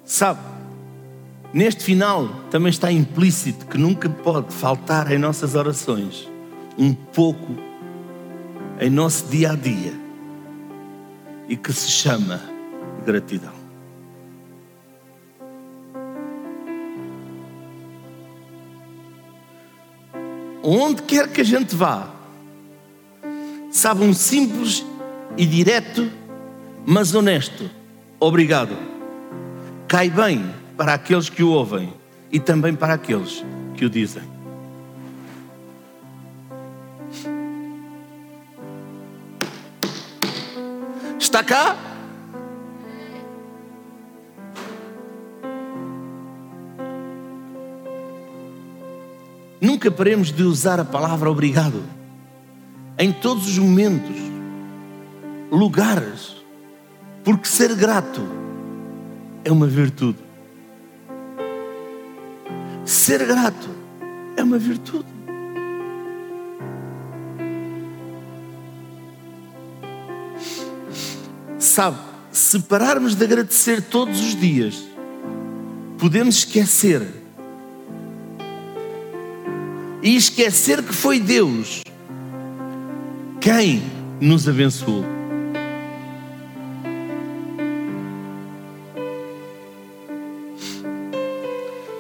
Sabe, 0.03 0.54
neste 1.55 1.85
final 1.85 2.27
também 2.51 2.69
está 2.69 2.91
implícito 2.91 3.65
que 3.67 3.77
nunca 3.77 4.09
pode 4.09 4.53
faltar 4.53 5.09
em 5.09 5.17
nossas 5.17 5.55
orações 5.55 6.29
um 6.77 6.93
pouco 6.93 7.55
em 8.77 8.89
nosso 8.89 9.27
dia 9.27 9.53
a 9.53 9.55
dia 9.55 9.93
e 11.47 11.55
que 11.55 11.71
se 11.71 11.89
chama 11.89 12.41
gratidão. 13.05 13.53
Onde 20.61 21.03
quer 21.03 21.29
que 21.31 21.39
a 21.39 21.45
gente 21.45 21.73
vá, 21.73 22.09
sabe 23.71 24.03
um 24.03 24.11
simples 24.11 24.85
e 25.37 25.45
direto, 25.45 26.11
mas 26.85 27.15
honesto, 27.15 27.71
obrigado. 28.19 28.75
Cai 29.87 30.09
bem 30.09 30.64
para 30.77 30.93
aqueles 30.93 31.29
que 31.29 31.43
o 31.43 31.49
ouvem 31.49 31.93
e 32.31 32.39
também 32.39 32.75
para 32.75 32.93
aqueles 32.93 33.43
que 33.75 33.85
o 33.85 33.89
dizem. 33.89 34.23
Está 41.19 41.43
cá? 41.43 41.75
Nunca 49.59 49.89
paremos 49.89 50.31
de 50.31 50.43
usar 50.43 50.79
a 50.79 50.85
palavra 50.85 51.29
obrigado. 51.29 51.83
Em 52.97 53.11
todos 53.11 53.47
os 53.47 53.57
momentos, 53.57 54.15
lugares, 55.51 56.37
porque 57.23 57.47
ser 57.47 57.75
grato 57.75 58.21
é 59.43 59.51
uma 59.51 59.67
virtude. 59.67 60.24
Ser 62.85 63.25
grato 63.25 63.67
é 64.37 64.43
uma 64.43 64.59
virtude. 64.59 65.07
Sabe, 71.57 71.97
se 72.31 72.59
pararmos 72.59 73.15
de 73.15 73.23
agradecer 73.25 73.81
todos 73.81 74.19
os 74.19 74.39
dias, 74.39 74.87
podemos 75.97 76.37
esquecer 76.37 77.01
e 80.03 80.15
esquecer 80.15 80.83
que 80.83 80.93
foi 80.93 81.19
Deus 81.19 81.81
quem 83.41 83.81
nos 84.21 84.47
abençoou. 84.47 85.03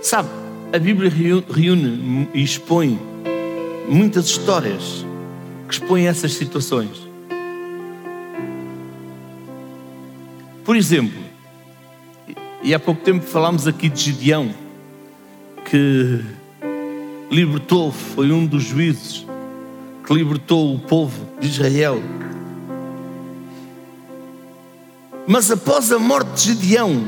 Sabe, 0.01 0.29
a 0.75 0.79
Bíblia 0.79 1.09
reúne 1.09 2.27
e 2.33 2.43
expõe 2.43 2.99
muitas 3.87 4.25
histórias 4.25 5.05
que 5.69 5.75
expõem 5.75 6.05
essas 6.05 6.33
situações. 6.33 7.01
Por 10.65 10.75
exemplo, 10.75 11.17
e 12.61 12.73
há 12.73 12.79
pouco 12.79 13.01
tempo 13.01 13.23
falámos 13.25 13.65
aqui 13.67 13.87
de 13.87 14.01
Gideão, 14.01 14.53
que 15.63 16.19
libertou, 17.31 17.93
foi 17.93 18.29
um 18.33 18.45
dos 18.45 18.63
juízes 18.63 19.25
que 20.05 20.13
libertou 20.13 20.75
o 20.75 20.79
povo 20.79 21.25
de 21.39 21.47
Israel. 21.47 22.01
Mas 25.25 25.49
após 25.49 25.89
a 25.93 25.97
morte 25.97 26.33
de 26.33 26.41
Gideão, 26.41 27.01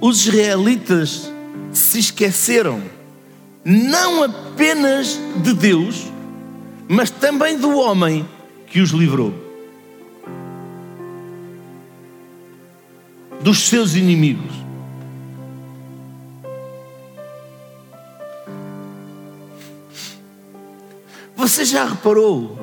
os 0.00 0.26
israelitas 0.26 1.35
se 1.76 1.98
esqueceram 1.98 2.82
não 3.64 4.22
apenas 4.22 5.18
de 5.42 5.52
Deus, 5.52 6.06
mas 6.88 7.10
também 7.10 7.58
do 7.58 7.76
homem 7.76 8.28
que 8.66 8.80
os 8.80 8.90
livrou 8.90 9.34
dos 13.40 13.68
seus 13.68 13.94
inimigos. 13.94 14.52
Você 21.36 21.64
já 21.64 21.84
reparou 21.84 22.58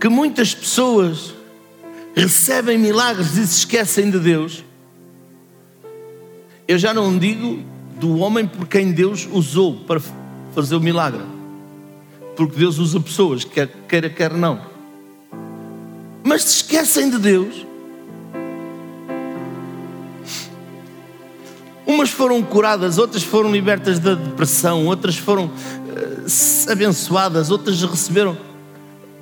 que 0.00 0.08
muitas 0.08 0.54
pessoas 0.54 1.34
recebem 2.14 2.78
milagres 2.78 3.36
e 3.36 3.46
se 3.46 3.58
esquecem 3.58 4.10
de 4.10 4.18
Deus? 4.18 4.64
Eu 6.66 6.78
já 6.78 6.94
não 6.94 7.18
digo 7.18 7.62
do 8.04 8.18
homem 8.18 8.46
por 8.46 8.68
quem 8.68 8.92
Deus 8.92 9.26
usou 9.32 9.76
para 9.86 9.98
fazer 10.54 10.76
o 10.76 10.80
milagre, 10.80 11.22
porque 12.36 12.54
Deus 12.58 12.76
usa 12.76 13.00
pessoas, 13.00 13.44
quer 13.44 13.66
queira, 13.88 14.10
quer 14.10 14.34
não, 14.34 14.60
mas 16.22 16.42
se 16.42 16.56
esquecem 16.56 17.08
de 17.08 17.18
Deus. 17.18 17.66
Umas 21.86 22.10
foram 22.10 22.42
curadas, 22.42 22.98
outras 22.98 23.22
foram 23.22 23.50
libertas 23.50 23.98
da 23.98 24.14
depressão, 24.14 24.86
outras 24.86 25.16
foram 25.16 25.46
uh, 25.46 26.70
abençoadas, 26.70 27.50
outras 27.50 27.80
receberam. 27.82 28.36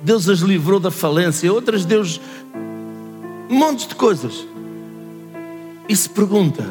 Deus 0.01 0.27
as 0.27 0.39
livrou 0.39 0.79
da 0.79 0.91
falência, 0.91 1.51
outras 1.53 1.85
Deus. 1.85 2.19
Um 3.49 3.55
monte 3.55 3.87
de 3.87 3.95
coisas. 3.95 4.45
E 5.87 5.95
se 5.95 6.09
pergunta: 6.09 6.65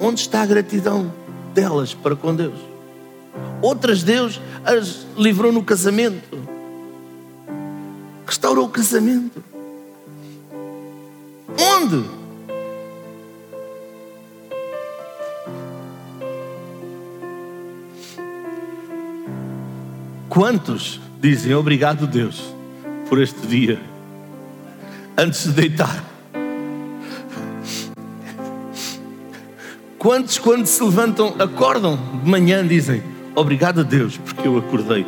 onde 0.00 0.20
está 0.20 0.42
a 0.42 0.46
gratidão 0.46 1.17
delas 1.58 1.92
para 1.92 2.14
com 2.14 2.32
Deus? 2.32 2.56
Outras 3.60 4.04
Deus 4.04 4.40
as 4.64 5.04
livrou 5.16 5.50
no 5.50 5.64
casamento, 5.64 6.38
restaurou 8.24 8.66
o 8.66 8.68
casamento. 8.68 9.42
Onde? 11.60 12.04
Quantos 20.28 21.00
dizem 21.20 21.54
obrigado, 21.54 22.06
Deus, 22.06 22.54
por 23.08 23.20
este 23.20 23.44
dia, 23.48 23.80
antes 25.16 25.42
de 25.42 25.52
deitar? 25.52 26.07
Quantos, 29.98 30.38
quando 30.38 30.64
se 30.66 30.80
levantam, 30.80 31.34
acordam 31.40 31.98
de 32.22 32.30
manhã, 32.30 32.64
dizem 32.64 33.02
obrigado 33.34 33.80
a 33.80 33.82
Deus, 33.82 34.16
porque 34.16 34.46
eu 34.46 34.56
acordei? 34.56 35.04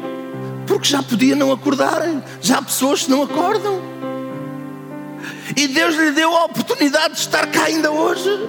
Porque 0.66 0.88
já 0.88 1.00
podia 1.00 1.36
não 1.36 1.52
acordarem, 1.52 2.20
já 2.40 2.58
há 2.58 2.62
pessoas 2.62 3.04
que 3.04 3.10
não 3.10 3.22
acordam. 3.22 3.80
E 5.56 5.68
Deus 5.68 5.94
lhe 5.94 6.10
deu 6.10 6.36
a 6.36 6.44
oportunidade 6.46 7.14
de 7.14 7.20
estar 7.20 7.46
cá 7.46 7.64
ainda 7.64 7.90
hoje. 7.92 8.48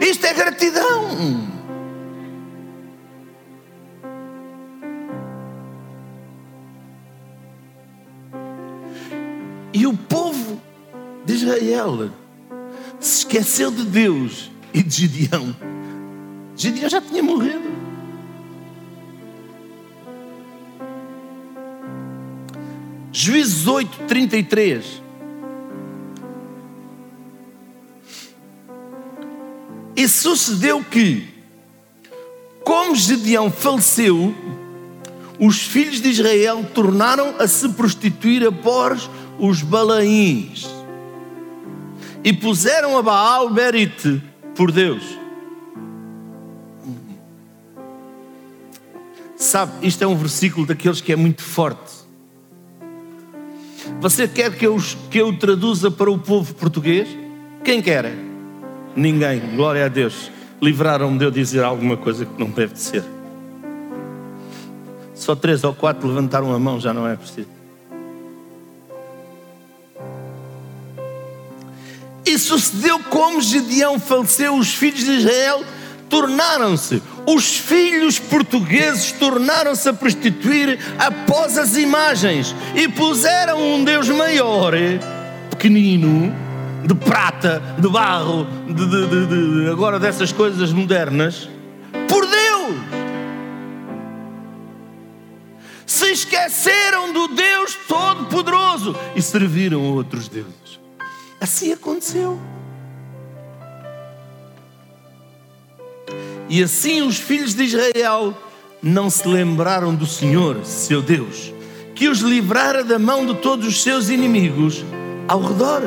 Isto 0.00 0.26
é 0.26 0.32
gratidão. 0.32 1.46
E 9.74 9.86
o 9.86 9.94
povo 9.94 10.58
de 11.26 11.34
Israel 11.34 12.10
esqueceu 13.36 13.70
de 13.70 13.84
Deus 13.84 14.50
e 14.72 14.82
de 14.82 14.94
Gideão. 14.94 15.54
Gideão 16.56 16.88
já 16.88 17.02
tinha 17.02 17.22
morrido. 17.22 17.76
Juízes 23.12 23.66
8, 23.66 24.04
33. 24.06 25.02
E 29.94 30.08
sucedeu 30.08 30.82
que, 30.82 31.28
como 32.64 32.94
Gideão 32.94 33.50
faleceu, 33.50 34.34
os 35.38 35.60
filhos 35.60 36.00
de 36.00 36.08
Israel 36.08 36.64
tornaram 36.74 37.34
a 37.38 37.46
se 37.46 37.68
prostituir 37.70 38.46
após 38.46 39.10
os 39.38 39.62
Balaíns 39.62 40.75
e 42.26 42.32
puseram 42.32 42.98
a 42.98 43.02
Baal 43.02 43.48
Berite 43.50 44.20
por 44.56 44.72
Deus. 44.72 45.16
Sabe, 49.36 49.86
isto 49.86 50.02
é 50.02 50.08
um 50.08 50.16
versículo 50.16 50.66
daqueles 50.66 51.00
que 51.00 51.12
é 51.12 51.16
muito 51.16 51.40
forte. 51.40 51.94
Você 54.00 54.26
quer 54.26 54.56
que 54.56 54.66
eu, 54.66 54.76
que 55.08 55.18
eu 55.18 55.38
traduza 55.38 55.88
para 55.88 56.10
o 56.10 56.18
povo 56.18 56.52
português? 56.52 57.06
Quem 57.62 57.80
quer? 57.80 58.12
Ninguém, 58.96 59.54
glória 59.54 59.84
a 59.84 59.88
Deus. 59.88 60.28
Livraram-me 60.60 61.18
de 61.18 61.26
eu 61.26 61.30
dizer 61.30 61.62
alguma 61.62 61.96
coisa 61.96 62.26
que 62.26 62.40
não 62.40 62.50
deve 62.50 62.76
ser. 62.76 63.04
Só 65.14 65.36
três 65.36 65.62
ou 65.62 65.72
quatro 65.72 66.08
levantaram 66.08 66.52
a 66.52 66.58
mão, 66.58 66.80
já 66.80 66.92
não 66.92 67.06
é 67.06 67.14
preciso. 67.14 67.55
E 72.26 72.36
sucedeu 72.38 72.98
como 72.98 73.40
Gedeão 73.40 74.00
faleceu, 74.00 74.56
os 74.56 74.74
filhos 74.74 75.04
de 75.04 75.12
Israel 75.12 75.64
tornaram-se, 76.08 77.00
os 77.24 77.56
filhos 77.56 78.18
portugueses 78.18 79.12
tornaram-se 79.12 79.88
a 79.88 79.92
prostituir 79.92 80.78
após 80.98 81.56
as 81.56 81.76
imagens 81.76 82.54
e 82.74 82.88
puseram 82.88 83.60
um 83.60 83.84
Deus 83.84 84.08
maior, 84.08 84.72
pequenino, 85.50 86.34
de 86.84 86.94
prata, 86.94 87.62
de 87.78 87.88
barro, 87.88 88.46
de, 88.66 88.74
de, 88.74 89.64
de, 89.64 89.70
agora 89.70 89.98
dessas 89.98 90.32
coisas 90.32 90.72
modernas, 90.72 91.48
por 92.08 92.26
Deus. 92.26 92.76
Se 95.84 96.10
esqueceram 96.10 97.12
do 97.12 97.28
Deus 97.28 97.76
Todo-Poderoso 97.86 98.96
e 99.14 99.22
serviram 99.22 99.82
outros 99.82 100.28
deuses. 100.28 100.65
Assim 101.46 101.72
aconteceu. 101.72 102.40
E 106.48 106.60
assim 106.60 107.02
os 107.02 107.18
filhos 107.18 107.54
de 107.54 107.62
Israel 107.62 108.36
não 108.82 109.08
se 109.08 109.28
lembraram 109.28 109.94
do 109.94 110.06
Senhor, 110.06 110.64
seu 110.64 111.00
Deus, 111.00 111.54
que 111.94 112.08
os 112.08 112.18
livrara 112.18 112.82
da 112.82 112.98
mão 112.98 113.24
de 113.24 113.36
todos 113.36 113.64
os 113.64 113.80
seus 113.80 114.08
inimigos 114.08 114.84
ao 115.28 115.40
redor. 115.40 115.82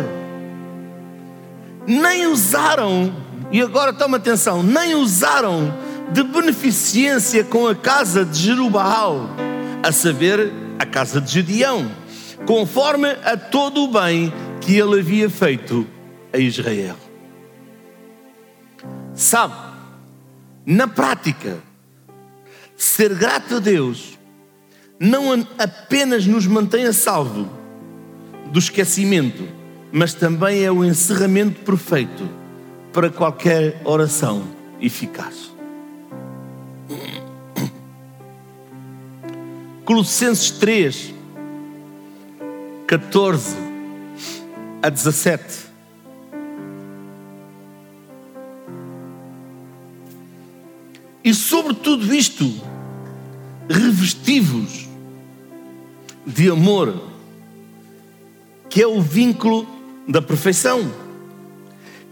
Nem 1.86 2.26
usaram, 2.28 3.14
e 3.52 3.62
agora 3.62 3.92
toma 3.92 4.16
atenção, 4.16 4.64
nem 4.64 4.96
usaram 4.96 5.74
de 6.14 6.24
beneficência 6.24 7.44
com 7.44 7.68
a 7.68 7.76
casa 7.76 8.24
de 8.24 8.40
Jerubaal, 8.40 9.30
a 9.84 9.92
saber, 9.92 10.54
a 10.80 10.86
casa 10.86 11.20
de 11.20 11.30
Gedeão, 11.34 11.92
conforme 12.46 13.10
a 13.10 13.36
todo 13.36 13.84
o 13.84 13.88
bem 13.90 14.32
que 14.62 14.78
ele 14.78 15.00
havia 15.00 15.30
feito 15.30 15.86
a 16.34 16.38
Israel. 16.38 16.96
Sabe, 19.14 19.56
na 20.66 20.88
prática, 20.88 21.58
ser 22.76 23.14
grato 23.16 23.56
a 23.56 23.60
Deus 23.60 24.18
não 25.00 25.34
apenas 25.58 26.26
nos 26.26 26.46
mantém 26.46 26.86
a 26.86 26.94
salvo 26.94 27.50
do 28.52 28.60
esquecimento, 28.60 29.48
mas 29.92 30.14
também 30.14 30.64
é 30.64 30.72
o 30.72 30.84
encerramento 30.84 31.62
perfeito 31.62 32.30
para 32.92 33.10
qualquer 33.10 33.82
oração 33.86 34.44
eficaz. 34.82 35.50
Colossenses 39.86 40.52
3, 40.52 41.14
14 42.86 43.69
a 44.82 44.90
17. 44.90 45.70
E 51.24 51.34
sobre 51.34 51.74
tudo 51.74 52.14
isto, 52.14 52.50
revestivos 53.70 54.88
de 56.26 56.50
amor, 56.50 57.10
que 58.70 58.82
é 58.82 58.88
o 58.88 59.02
vínculo 59.02 59.68
da 60.08 60.22
perfeição, 60.22 60.92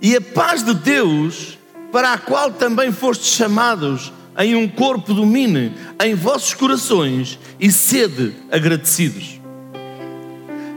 e 0.01 0.15
a 0.15 0.21
paz 0.21 0.61
de 0.61 0.73
Deus, 0.73 1.57
para 1.91 2.13
a 2.13 2.17
qual 2.17 2.51
também 2.51 2.91
fostes 2.91 3.33
chamados, 3.33 4.11
em 4.37 4.55
um 4.55 4.67
corpo 4.67 5.13
domine 5.15 5.73
em 5.99 6.13
vossos 6.13 6.53
corações 6.53 7.39
e 7.59 7.71
sede 7.71 8.35
agradecidos. 8.51 9.41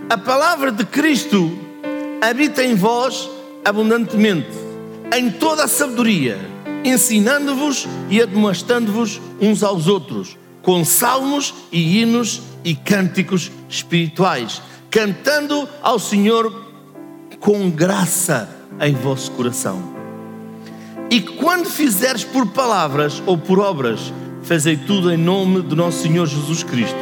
A 0.08 0.16
palavra 0.16 0.72
de 0.72 0.84
Cristo 0.86 1.69
habita 2.20 2.62
em 2.62 2.74
vós 2.74 3.30
abundantemente, 3.64 4.48
em 5.16 5.30
toda 5.30 5.64
a 5.64 5.68
sabedoria, 5.68 6.38
ensinando-vos 6.84 7.88
e 8.08 8.20
admoestando-vos 8.20 9.20
uns 9.40 9.62
aos 9.62 9.86
outros, 9.86 10.36
com 10.62 10.84
salmos 10.84 11.54
e 11.72 12.00
hinos 12.00 12.42
e 12.64 12.74
cânticos 12.74 13.50
espirituais, 13.68 14.60
cantando 14.90 15.68
ao 15.82 15.98
Senhor 15.98 16.68
com 17.38 17.70
graça 17.70 18.48
em 18.80 18.94
vosso 18.94 19.30
coração. 19.32 19.82
E 21.10 21.20
quando 21.20 21.68
fizeres 21.68 22.22
por 22.22 22.46
palavras 22.48 23.22
ou 23.26 23.36
por 23.36 23.58
obras, 23.58 24.12
fazei 24.42 24.76
tudo 24.76 25.10
em 25.10 25.16
nome 25.16 25.60
do 25.62 25.74
nosso 25.74 26.02
Senhor 26.02 26.26
Jesus 26.26 26.62
Cristo, 26.62 26.98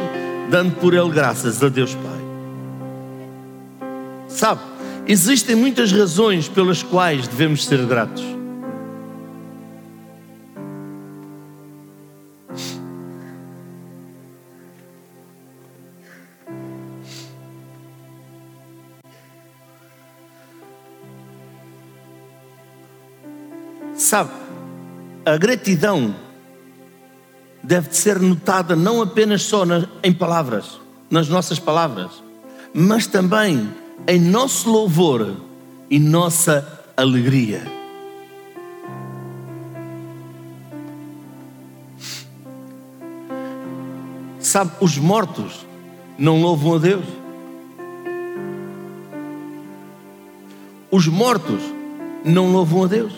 dando 0.49 0.75
por 0.75 0.93
Ele 0.93 1.09
graças 1.09 1.61
a 1.61 1.69
Deus 1.69 1.93
Pai. 1.93 2.19
Sabe, 4.27 4.61
existem 5.09 5.55
muitas 5.55 5.91
razões 5.91 6.47
pelas 6.47 6.83
quais 6.83 7.27
devemos 7.27 7.65
ser 7.65 7.83
gratos. 7.83 8.23
Sabe, 23.95 24.29
a 25.25 25.37
gratidão 25.37 26.15
deve 27.63 27.95
ser 27.95 28.19
notada 28.19 28.75
não 28.75 29.01
apenas 29.01 29.41
só 29.41 29.63
em 30.03 30.13
palavras, 30.13 30.79
nas 31.09 31.27
nossas 31.27 31.57
palavras, 31.57 32.23
mas 32.73 33.07
também 33.07 33.69
em 34.07 34.19
nosso 34.19 34.69
louvor 34.69 35.35
e 35.89 35.99
nossa 35.99 36.83
alegria. 36.95 37.63
Sabe, 44.39 44.71
os 44.79 44.97
mortos 44.97 45.65
não 46.17 46.41
louvam 46.41 46.75
a 46.75 46.79
Deus. 46.79 47.05
Os 50.91 51.07
mortos 51.07 51.61
não 52.25 52.51
louvam 52.51 52.83
a 52.83 52.87
Deus. 52.87 53.13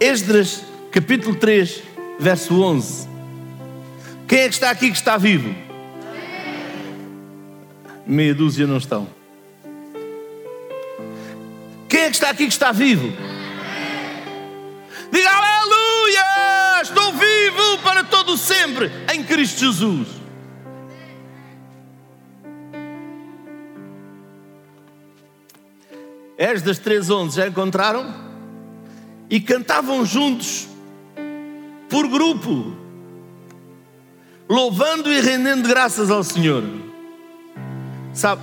Esdras, 0.00 0.64
capítulo 0.90 1.36
3, 1.36 1.84
verso 2.18 2.60
11. 2.60 3.11
Quem 4.32 4.40
é 4.40 4.48
que 4.48 4.54
está 4.54 4.70
aqui 4.70 4.90
que 4.90 4.96
está 4.96 5.18
vivo? 5.18 5.54
Meia 8.06 8.34
dúzia 8.34 8.66
não 8.66 8.78
estão. 8.78 9.06
Quem 11.86 12.00
é 12.00 12.06
que 12.06 12.14
está 12.14 12.30
aqui 12.30 12.46
que 12.46 12.52
está 12.52 12.72
vivo? 12.72 13.12
Diga 15.12 15.28
aleluia! 15.28 16.80
Estou 16.80 17.12
vivo 17.12 17.78
para 17.82 18.04
todo 18.04 18.38
sempre 18.38 18.90
em 19.12 19.22
Cristo 19.22 19.60
Jesus. 19.60 20.08
Esdras 26.38 26.80
3.11, 26.80 27.34
já 27.34 27.46
encontraram? 27.46 28.32
e 29.28 29.40
cantavam 29.40 30.06
juntos, 30.06 30.68
por 31.90 32.08
grupo, 32.08 32.81
louvando 34.52 35.10
e 35.10 35.18
rendendo 35.18 35.66
graças 35.66 36.10
ao 36.10 36.22
Senhor. 36.22 36.62
Sabe, 38.12 38.42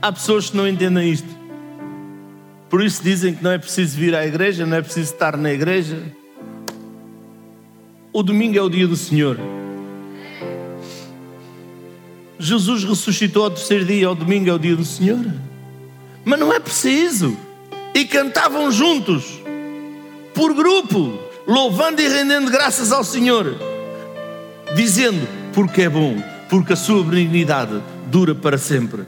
há 0.00 0.10
pessoas 0.10 0.48
que 0.48 0.56
não 0.56 0.66
entendem 0.66 1.10
isto. 1.10 1.28
Por 2.70 2.82
isso 2.82 3.02
dizem 3.02 3.34
que 3.34 3.44
não 3.44 3.50
é 3.50 3.58
preciso 3.58 3.98
vir 3.98 4.14
à 4.14 4.26
igreja, 4.26 4.64
não 4.64 4.78
é 4.78 4.80
preciso 4.80 5.12
estar 5.12 5.36
na 5.36 5.52
igreja. 5.52 6.02
O 8.10 8.22
domingo 8.22 8.56
é 8.56 8.62
o 8.62 8.70
dia 8.70 8.88
do 8.88 8.96
Senhor. 8.96 9.38
Jesus 12.38 12.82
ressuscitou 12.84 13.44
ao 13.44 13.50
terceiro 13.50 13.84
dia, 13.84 14.10
o 14.10 14.14
domingo 14.14 14.48
é 14.48 14.54
o 14.54 14.58
dia 14.58 14.74
do 14.74 14.84
Senhor. 14.84 15.30
Mas 16.24 16.40
não 16.40 16.54
é 16.54 16.58
preciso. 16.58 17.36
E 17.94 18.06
cantavam 18.06 18.72
juntos 18.72 19.38
por 20.32 20.54
grupo, 20.54 21.18
louvando 21.46 22.00
e 22.00 22.08
rendendo 22.08 22.50
graças 22.50 22.92
ao 22.92 23.04
Senhor, 23.04 23.58
dizendo: 24.74 25.39
Porque 25.52 25.82
é 25.82 25.88
bom, 25.88 26.16
porque 26.48 26.72
a 26.72 26.76
sua 26.76 27.02
benignidade 27.02 27.82
dura 28.06 28.34
para 28.34 28.58
sempre. 28.58 29.04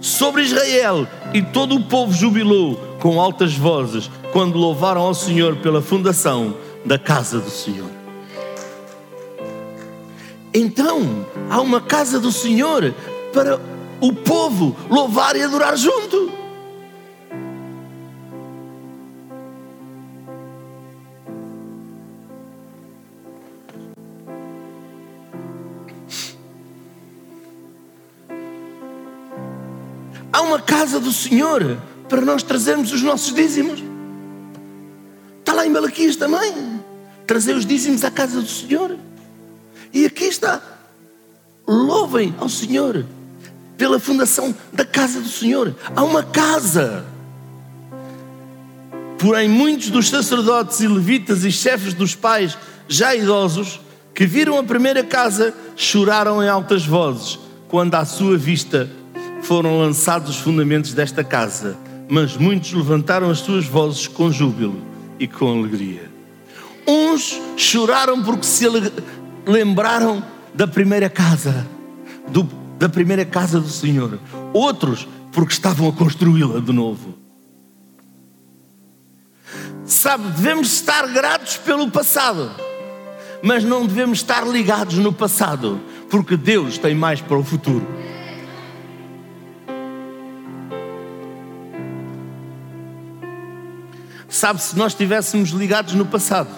Sobre 0.00 0.42
Israel 0.42 1.06
e 1.34 1.42
todo 1.42 1.74
o 1.74 1.84
povo 1.84 2.12
jubilou 2.12 2.76
com 3.00 3.20
altas 3.20 3.54
vozes 3.54 4.10
quando 4.32 4.58
louvaram 4.58 5.02
ao 5.02 5.14
Senhor 5.14 5.56
pela 5.56 5.82
fundação 5.82 6.56
da 6.84 6.98
casa 6.98 7.40
do 7.40 7.50
Senhor. 7.50 7.90
Então, 10.54 11.26
há 11.50 11.60
uma 11.60 11.80
casa 11.80 12.18
do 12.18 12.32
Senhor 12.32 12.94
para 13.32 13.60
o 14.00 14.12
povo 14.12 14.76
louvar 14.88 15.36
e 15.36 15.42
adorar 15.42 15.76
junto. 15.76 16.37
Uma 30.48 30.62
casa 30.62 30.98
do 30.98 31.12
Senhor 31.12 31.76
para 32.08 32.22
nós 32.22 32.42
trazermos 32.42 32.90
os 32.90 33.02
nossos 33.02 33.34
dízimos. 33.34 33.84
Está 35.40 35.52
lá 35.52 35.66
em 35.66 35.68
Malaquias 35.68 36.16
também. 36.16 36.80
Trazer 37.26 37.54
os 37.54 37.66
dízimos 37.66 38.02
à 38.02 38.10
casa 38.10 38.40
do 38.40 38.48
Senhor. 38.48 38.96
E 39.92 40.06
aqui 40.06 40.24
está. 40.24 40.62
Louvem 41.66 42.34
ao 42.38 42.48
Senhor 42.48 43.04
pela 43.76 44.00
fundação 44.00 44.54
da 44.72 44.86
casa 44.86 45.20
do 45.20 45.28
Senhor. 45.28 45.76
Há 45.94 46.02
uma 46.02 46.22
casa. 46.22 47.04
Porém, 49.18 49.50
muitos 49.50 49.90
dos 49.90 50.08
sacerdotes 50.08 50.80
e 50.80 50.88
levitas 50.88 51.44
e 51.44 51.52
chefes 51.52 51.92
dos 51.92 52.14
pais, 52.14 52.56
já 52.88 53.14
idosos, 53.14 53.82
que 54.14 54.24
viram 54.24 54.58
a 54.58 54.64
primeira 54.64 55.04
casa, 55.04 55.52
choraram 55.76 56.42
em 56.42 56.48
altas 56.48 56.86
vozes, 56.86 57.38
quando 57.68 57.94
à 57.96 58.06
sua 58.06 58.38
vista 58.38 58.88
foram 59.48 59.78
lançados 59.78 60.28
os 60.28 60.36
fundamentos 60.36 60.92
desta 60.92 61.24
casa, 61.24 61.74
mas 62.06 62.36
muitos 62.36 62.70
levantaram 62.74 63.30
as 63.30 63.38
suas 63.38 63.64
vozes 63.64 64.06
com 64.06 64.30
júbilo 64.30 64.82
e 65.18 65.26
com 65.26 65.58
alegria. 65.58 66.10
Uns 66.86 67.40
choraram 67.56 68.22
porque 68.22 68.44
se 68.44 68.66
lembraram 69.46 70.22
da 70.52 70.68
primeira 70.68 71.08
casa, 71.08 71.66
do, 72.28 72.46
da 72.78 72.90
primeira 72.90 73.24
casa 73.24 73.58
do 73.58 73.70
Senhor. 73.70 74.18
Outros 74.52 75.08
porque 75.32 75.54
estavam 75.54 75.88
a 75.88 75.92
construí-la 75.92 76.60
de 76.60 76.72
novo. 76.72 77.14
Sabe, 79.86 80.28
devemos 80.28 80.70
estar 80.74 81.06
gratos 81.06 81.56
pelo 81.56 81.90
passado, 81.90 82.50
mas 83.42 83.64
não 83.64 83.86
devemos 83.86 84.18
estar 84.18 84.46
ligados 84.46 84.98
no 84.98 85.10
passado, 85.10 85.80
porque 86.10 86.36
Deus 86.36 86.76
tem 86.76 86.94
mais 86.94 87.22
para 87.22 87.38
o 87.38 87.42
futuro. 87.42 88.07
Sabe, 94.38 94.62
se 94.62 94.78
nós 94.78 94.92
estivéssemos 94.92 95.50
ligados 95.50 95.94
no 95.94 96.06
passado, 96.06 96.48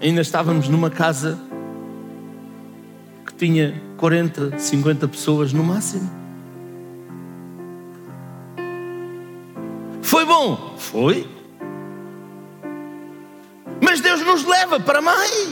ainda 0.00 0.22
estávamos 0.22 0.66
numa 0.66 0.88
casa 0.88 1.38
que 3.26 3.34
tinha 3.34 3.78
40, 3.98 4.58
50 4.58 5.06
pessoas 5.06 5.52
no 5.52 5.62
máximo. 5.62 6.10
Foi 10.00 10.24
bom? 10.24 10.76
Foi. 10.78 11.28
Mas 13.78 14.00
Deus 14.00 14.22
nos 14.22 14.46
leva 14.46 14.80
para 14.80 15.02
mais. 15.02 15.46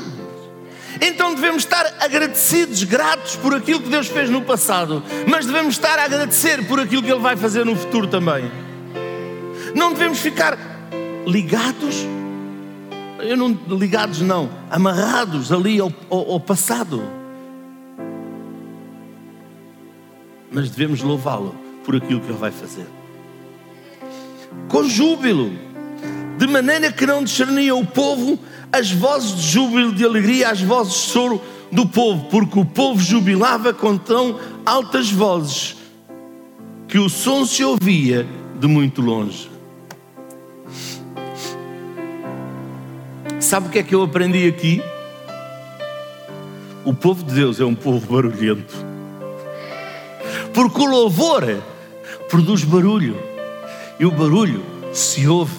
Então 1.02 1.34
devemos 1.34 1.64
estar 1.64 1.84
agradecidos, 2.00 2.82
gratos 2.82 3.36
por 3.36 3.54
aquilo 3.54 3.82
que 3.82 3.90
Deus 3.90 4.06
fez 4.06 4.30
no 4.30 4.40
passado, 4.40 5.02
mas 5.28 5.44
devemos 5.44 5.74
estar 5.74 5.98
a 5.98 6.04
agradecer 6.04 6.66
por 6.66 6.80
aquilo 6.80 7.02
que 7.02 7.10
Ele 7.10 7.20
vai 7.20 7.36
fazer 7.36 7.66
no 7.66 7.76
futuro 7.76 8.06
também. 8.06 8.50
Não 9.76 9.92
devemos 9.92 10.20
ficar 10.20 10.56
ligados, 11.26 11.96
eu 13.20 13.36
não 13.36 13.48
ligados 13.68 14.22
não, 14.22 14.48
amarrados 14.70 15.52
ali 15.52 15.78
ao, 15.78 15.92
ao, 16.08 16.32
ao 16.32 16.40
passado. 16.40 17.02
Mas 20.50 20.70
devemos 20.70 21.02
louvá-lo 21.02 21.54
por 21.84 21.94
aquilo 21.94 22.20
que 22.20 22.28
ele 22.28 22.38
vai 22.38 22.50
fazer. 22.50 22.86
Com 24.66 24.84
júbilo, 24.84 25.52
de 26.38 26.46
maneira 26.46 26.90
que 26.90 27.04
não 27.04 27.22
discernia 27.22 27.74
o 27.74 27.84
povo 27.84 28.38
as 28.72 28.90
vozes 28.90 29.36
de 29.36 29.42
júbilo, 29.42 29.92
de 29.92 30.06
alegria, 30.06 30.48
as 30.48 30.62
vozes 30.62 30.94
de 30.94 31.12
choro 31.12 31.38
do 31.70 31.86
povo, 31.86 32.30
porque 32.30 32.58
o 32.58 32.64
povo 32.64 32.98
jubilava 32.98 33.74
com 33.74 33.98
tão 33.98 34.40
altas 34.64 35.10
vozes 35.10 35.76
que 36.88 36.98
o 36.98 37.10
som 37.10 37.44
se 37.44 37.62
ouvia 37.62 38.26
de 38.58 38.66
muito 38.66 39.02
longe. 39.02 39.55
Sabe 43.46 43.68
o 43.68 43.70
que 43.70 43.78
é 43.78 43.82
que 43.84 43.94
eu 43.94 44.02
aprendi 44.02 44.48
aqui? 44.48 44.82
O 46.84 46.92
povo 46.92 47.22
de 47.22 47.32
Deus 47.32 47.60
é 47.60 47.64
um 47.64 47.76
povo 47.76 48.04
barulhento. 48.12 48.74
Porque 50.52 50.80
o 50.80 50.84
louvor 50.84 51.44
produz 52.28 52.64
barulho. 52.64 53.16
E 54.00 54.04
o 54.04 54.10
barulho 54.10 54.64
se 54.92 55.28
ouve 55.28 55.54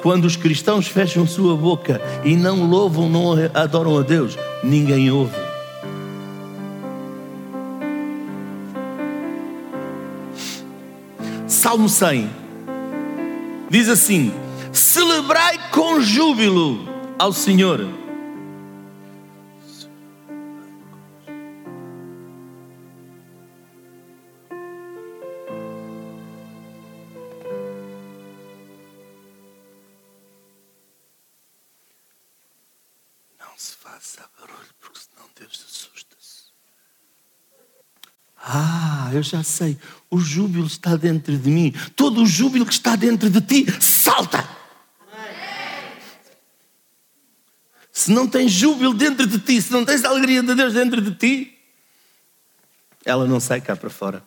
quando 0.00 0.26
os 0.26 0.36
cristãos 0.36 0.86
fecham 0.86 1.26
sua 1.26 1.56
boca 1.56 2.00
e 2.24 2.36
não 2.36 2.70
louvam, 2.70 3.08
não 3.08 3.32
adoram 3.52 3.98
a 3.98 4.02
Deus. 4.02 4.38
Ninguém 4.62 5.10
ouve. 5.10 5.34
Salmo 11.48 11.88
100 11.88 12.30
diz 13.68 13.88
assim: 13.88 14.32
Celebrai 14.72 15.58
com 15.72 16.00
júbilo 16.00 16.93
ao 17.18 17.32
Senhor. 17.32 17.80
Não 33.38 33.56
se 33.56 33.76
faça 33.76 34.28
barulho, 34.38 34.58
porque 34.80 34.98
senão 34.98 35.28
Deus 35.38 35.64
assusta-se. 35.66 36.44
Ah, 38.36 39.10
eu 39.12 39.22
já 39.22 39.42
sei. 39.42 39.78
O 40.10 40.18
júbilo 40.18 40.66
está 40.66 40.96
dentro 40.96 41.36
de 41.36 41.48
mim. 41.48 41.72
Todo 41.96 42.22
o 42.22 42.26
júbilo 42.26 42.66
que 42.66 42.72
está 42.72 42.96
dentro 42.96 43.30
de 43.30 43.40
ti 43.40 43.66
salta. 43.80 44.53
Se 47.94 48.10
não 48.10 48.26
tens 48.26 48.50
júbilo 48.50 48.92
dentro 48.92 49.24
de 49.24 49.38
ti, 49.38 49.62
se 49.62 49.70
não 49.72 49.84
tens 49.84 50.04
a 50.04 50.08
alegria 50.08 50.42
de 50.42 50.52
Deus 50.52 50.74
dentro 50.74 51.00
de 51.00 51.12
ti, 51.12 51.56
ela 53.04 53.24
não 53.24 53.38
sai 53.38 53.60
cá 53.60 53.76
para 53.76 53.88
fora. 53.88 54.20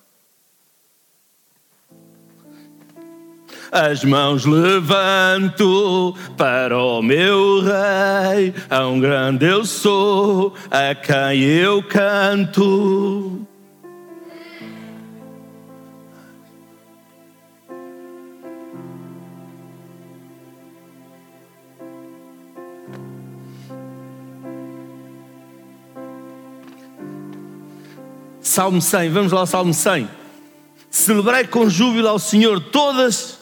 As 3.70 4.06
mãos 4.06 4.46
levanto 4.46 6.16
para 6.38 6.78
o 6.82 7.02
meu 7.02 7.60
rei, 7.60 8.54
a 8.70 8.88
um 8.88 9.02
grande 9.02 9.46
eu 9.46 9.66
sou, 9.66 10.56
a 10.72 10.96
quem 10.96 11.44
eu 11.44 11.84
canto. 11.84 13.46
Salmo 28.58 28.82
100, 28.82 29.12
vamos 29.12 29.32
lá 29.32 29.42
ao 29.42 29.46
Salmo 29.46 29.72
100. 29.72 30.10
Celebrai 30.90 31.46
com 31.46 31.70
júbilo 31.70 32.08
ao 32.08 32.18
Senhor 32.18 32.60
todas 32.60 33.38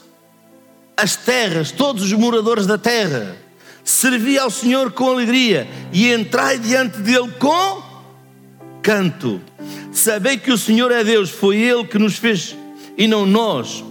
as 0.98 1.16
terras, 1.16 1.72
todos 1.72 2.04
os 2.04 2.12
moradores 2.12 2.68
da 2.68 2.78
terra. 2.78 3.38
Servi 3.82 4.38
ao 4.38 4.50
Senhor 4.50 4.92
com 4.92 5.10
alegria 5.10 5.70
e 5.94 6.12
entrai 6.12 6.60
diante 6.60 6.98
dele 6.98 7.32
com 7.40 7.82
canto. 8.82 9.40
Sabei 9.94 10.38
que 10.38 10.52
o 10.52 10.58
Senhor 10.58 10.92
é 10.92 11.02
Deus, 11.02 11.30
foi 11.30 11.60
Ele 11.60 11.86
que 11.86 11.98
nos 11.98 12.18
fez 12.18 12.54
e 12.98 13.08
não 13.08 13.26
nós. 13.26 13.86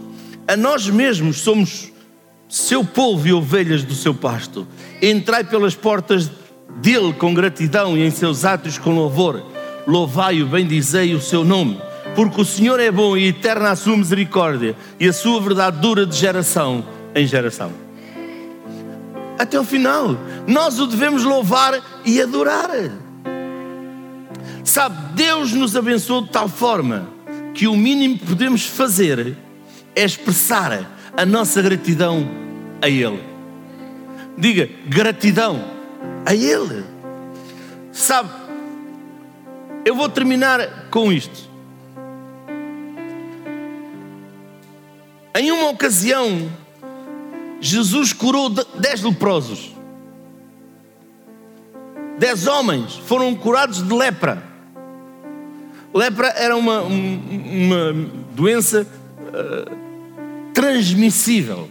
A 0.46 0.58
nós 0.58 0.90
mesmos 0.90 1.38
somos 1.38 1.90
seu 2.50 2.84
povo 2.84 3.26
e 3.26 3.32
ovelhas 3.32 3.82
do 3.82 3.94
seu 3.94 4.12
pasto. 4.12 4.68
Entrai 5.00 5.42
pelas 5.42 5.74
portas 5.74 6.30
dele 6.82 7.14
com 7.14 7.32
gratidão 7.32 7.96
e 7.96 8.02
em 8.02 8.10
seus 8.10 8.44
atos 8.44 8.76
com 8.76 8.94
louvor. 8.94 9.53
Louvai-o, 9.86 10.46
bendizei 10.46 11.14
o 11.14 11.20
seu 11.20 11.44
nome, 11.44 11.80
porque 12.14 12.40
o 12.40 12.44
Senhor 12.44 12.80
é 12.80 12.90
bom 12.90 13.16
e 13.16 13.28
eterna 13.28 13.70
a 13.70 13.76
sua 13.76 13.96
misericórdia, 13.96 14.76
e 14.98 15.08
a 15.08 15.12
sua 15.12 15.40
verdade 15.40 15.78
dura 15.78 16.06
de 16.06 16.16
geração 16.16 16.84
em 17.14 17.26
geração. 17.26 17.70
Até 19.38 19.58
o 19.58 19.64
final, 19.64 20.16
nós 20.46 20.78
o 20.78 20.86
devemos 20.86 21.24
louvar 21.24 21.80
e 22.04 22.20
adorar. 22.20 22.70
Sabe, 24.62 24.96
Deus 25.14 25.52
nos 25.52 25.76
abençoou 25.76 26.22
de 26.22 26.30
tal 26.30 26.48
forma 26.48 27.06
que 27.52 27.68
o 27.68 27.76
mínimo 27.76 28.18
que 28.18 28.26
podemos 28.26 28.64
fazer 28.64 29.36
é 29.94 30.04
expressar 30.04 30.90
a 31.16 31.26
nossa 31.26 31.60
gratidão 31.60 32.28
a 32.80 32.88
Ele. 32.88 33.22
Diga 34.36 34.68
gratidão 34.86 35.64
a 36.24 36.34
Ele. 36.34 36.84
Sabe, 37.92 38.30
eu 39.84 39.94
vou 39.94 40.08
terminar 40.08 40.88
com 40.90 41.12
isto. 41.12 41.48
Em 45.36 45.50
uma 45.50 45.70
ocasião, 45.70 46.48
Jesus 47.60 48.12
curou 48.12 48.48
dez 48.50 49.02
leprosos. 49.02 49.74
Dez 52.18 52.46
homens 52.46 52.94
foram 52.94 53.34
curados 53.34 53.86
de 53.86 53.92
lepra. 53.92 54.42
Lepra 55.92 56.28
era 56.28 56.56
uma, 56.56 56.82
uma 56.82 57.92
doença 58.34 58.86
uh, 59.20 60.52
transmissível. 60.52 61.68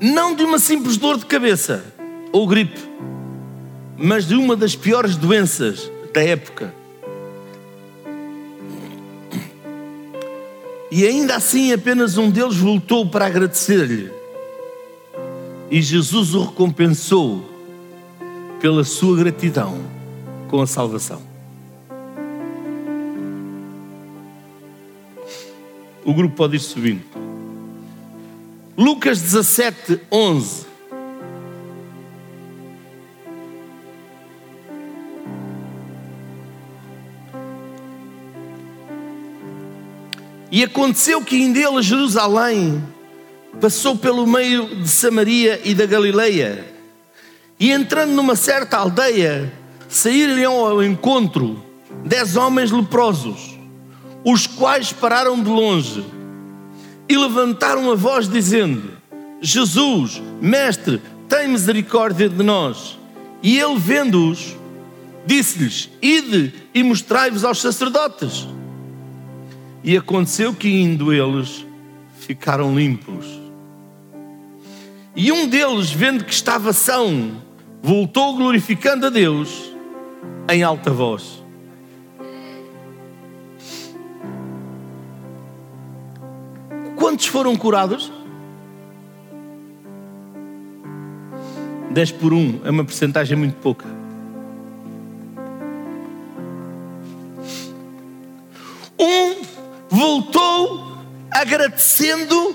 Não 0.00 0.34
de 0.34 0.44
uma 0.44 0.58
simples 0.58 0.96
dor 0.96 1.18
de 1.18 1.26
cabeça 1.26 1.84
ou 2.30 2.46
gripe, 2.46 2.78
mas 3.96 4.26
de 4.26 4.34
uma 4.36 4.54
das 4.54 4.76
piores 4.76 5.16
doenças 5.16 5.90
da 6.14 6.22
época. 6.22 6.72
E 10.90 11.04
ainda 11.04 11.36
assim, 11.36 11.72
apenas 11.72 12.16
um 12.16 12.30
deles 12.30 12.56
voltou 12.56 13.06
para 13.08 13.26
agradecer-lhe. 13.26 14.10
E 15.70 15.82
Jesus 15.82 16.34
o 16.34 16.44
recompensou 16.44 17.44
pela 18.60 18.84
sua 18.84 19.16
gratidão 19.16 19.78
com 20.48 20.62
a 20.62 20.66
salvação. 20.66 21.20
O 26.04 26.14
grupo 26.14 26.36
pode 26.36 26.56
ir 26.56 26.60
subindo. 26.60 27.07
Lucas 28.78 29.20
17, 29.20 30.02
11. 30.08 30.64
E 40.52 40.62
aconteceu 40.62 41.20
que 41.24 41.36
indo 41.36 41.56
ele 41.56 41.78
a 41.78 41.82
Jerusalém, 41.82 42.80
passou 43.60 43.96
pelo 43.96 44.24
meio 44.24 44.76
de 44.76 44.88
Samaria 44.88 45.60
e 45.64 45.74
da 45.74 45.84
Galileia, 45.84 46.64
e 47.58 47.72
entrando 47.72 48.12
numa 48.12 48.36
certa 48.36 48.76
aldeia, 48.76 49.52
saíram-lhe 49.88 50.44
ao 50.44 50.84
encontro 50.84 51.60
dez 52.04 52.36
homens 52.36 52.70
leprosos, 52.70 53.58
os 54.24 54.46
quais 54.46 54.92
pararam 54.92 55.42
de 55.42 55.50
longe 55.50 56.17
e 57.08 57.16
levantaram 57.16 57.90
a 57.90 57.94
voz 57.94 58.28
dizendo: 58.28 58.92
Jesus, 59.40 60.22
Mestre, 60.40 61.00
tem 61.28 61.48
misericórdia 61.48 62.28
de 62.28 62.42
nós. 62.42 62.98
E 63.42 63.58
ele, 63.58 63.78
vendo-os, 63.78 64.56
disse-lhes: 65.24 65.90
Ide 66.02 66.52
e 66.74 66.82
mostrai-vos 66.82 67.44
aos 67.44 67.60
sacerdotes. 67.60 68.46
E 69.82 69.96
aconteceu 69.96 70.52
que, 70.52 70.68
indo 70.68 71.12
eles, 71.12 71.64
ficaram 72.18 72.74
limpos. 72.74 73.26
E 75.14 75.32
um 75.32 75.48
deles, 75.48 75.90
vendo 75.90 76.24
que 76.24 76.32
estava 76.32 76.72
são, 76.72 77.32
voltou 77.82 78.36
glorificando 78.36 79.06
a 79.06 79.10
Deus 79.10 79.72
em 80.50 80.62
alta 80.62 80.90
voz. 80.90 81.37
Quantos 87.08 87.24
foram 87.24 87.56
curados? 87.56 88.12
10 91.90 92.12
por 92.12 92.34
1 92.34 92.60
é 92.66 92.70
uma 92.70 92.84
porcentagem 92.84 93.34
muito 93.34 93.56
pouca. 93.62 93.86
Um 99.00 99.40
voltou 99.88 100.98
agradecendo 101.30 102.54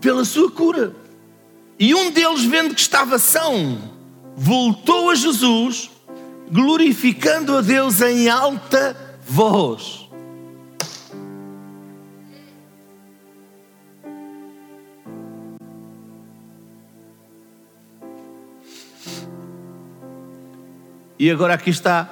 pela 0.00 0.24
sua 0.24 0.50
cura. 0.50 0.96
E 1.78 1.94
um 1.94 2.10
deles, 2.10 2.42
vendo 2.42 2.74
que 2.74 2.80
estava 2.80 3.18
são, 3.18 3.78
voltou 4.34 5.10
a 5.10 5.14
Jesus 5.14 5.90
glorificando 6.50 7.56
a 7.56 7.60
Deus 7.60 8.00
em 8.00 8.28
alta 8.28 8.96
voz. 9.26 10.06
E 21.18 21.30
agora 21.30 21.54
aqui 21.54 21.70
está 21.70 22.08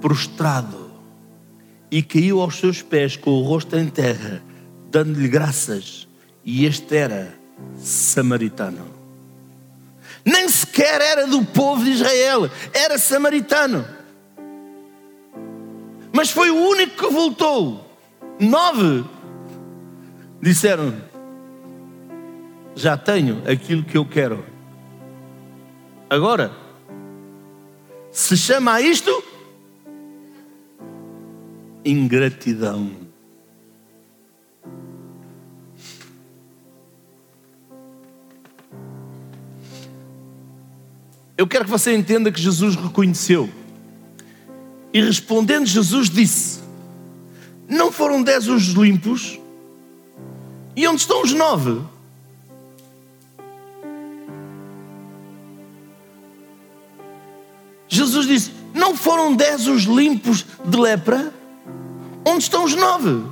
prostrado 0.00 0.92
e 1.90 2.02
caiu 2.02 2.42
aos 2.42 2.56
seus 2.56 2.82
pés 2.82 3.16
com 3.16 3.30
o 3.30 3.42
rosto 3.42 3.74
em 3.76 3.88
terra, 3.88 4.42
dando-lhe 4.90 5.28
graças. 5.28 6.06
E 6.44 6.66
este 6.66 6.96
era 6.96 7.34
samaritano. 7.78 8.97
Nem 10.24 10.48
sequer 10.48 11.00
era 11.00 11.26
do 11.26 11.44
povo 11.44 11.84
de 11.84 11.90
Israel, 11.90 12.50
era 12.72 12.98
samaritano. 12.98 13.86
Mas 16.12 16.30
foi 16.30 16.50
o 16.50 16.56
único 16.56 16.96
que 16.96 17.12
voltou. 17.12 17.86
Nove 18.40 19.04
disseram: 20.40 20.94
Já 22.74 22.96
tenho 22.96 23.42
aquilo 23.50 23.84
que 23.84 23.96
eu 23.96 24.04
quero. 24.04 24.44
Agora, 26.10 26.52
se 28.10 28.36
chama 28.36 28.74
a 28.74 28.80
isto 28.80 29.24
ingratidão. 31.84 33.07
Eu 41.38 41.46
quero 41.46 41.64
que 41.64 41.70
você 41.70 41.94
entenda 41.94 42.32
que 42.32 42.42
Jesus 42.42 42.74
reconheceu. 42.74 43.48
E 44.92 45.00
respondendo, 45.00 45.66
Jesus 45.66 46.10
disse: 46.10 46.58
Não 47.68 47.92
foram 47.92 48.24
dez 48.24 48.48
os 48.48 48.64
limpos? 48.70 49.38
E 50.74 50.86
onde 50.88 51.00
estão 51.00 51.22
os 51.22 51.32
nove? 51.32 51.80
Jesus 57.86 58.26
disse: 58.26 58.50
Não 58.74 58.96
foram 58.96 59.36
dez 59.36 59.68
os 59.68 59.84
limpos 59.84 60.44
de 60.64 60.76
lepra? 60.76 61.32
Onde 62.26 62.42
estão 62.42 62.64
os 62.64 62.74
nove? 62.74 63.24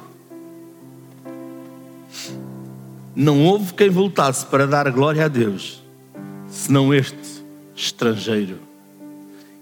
Não 3.16 3.42
houve 3.42 3.74
quem 3.74 3.90
voltasse 3.90 4.46
para 4.46 4.64
dar 4.64 4.92
glória 4.92 5.24
a 5.24 5.28
Deus, 5.28 5.82
senão 6.48 6.94
este 6.94 7.35
estrangeiro. 7.76 8.58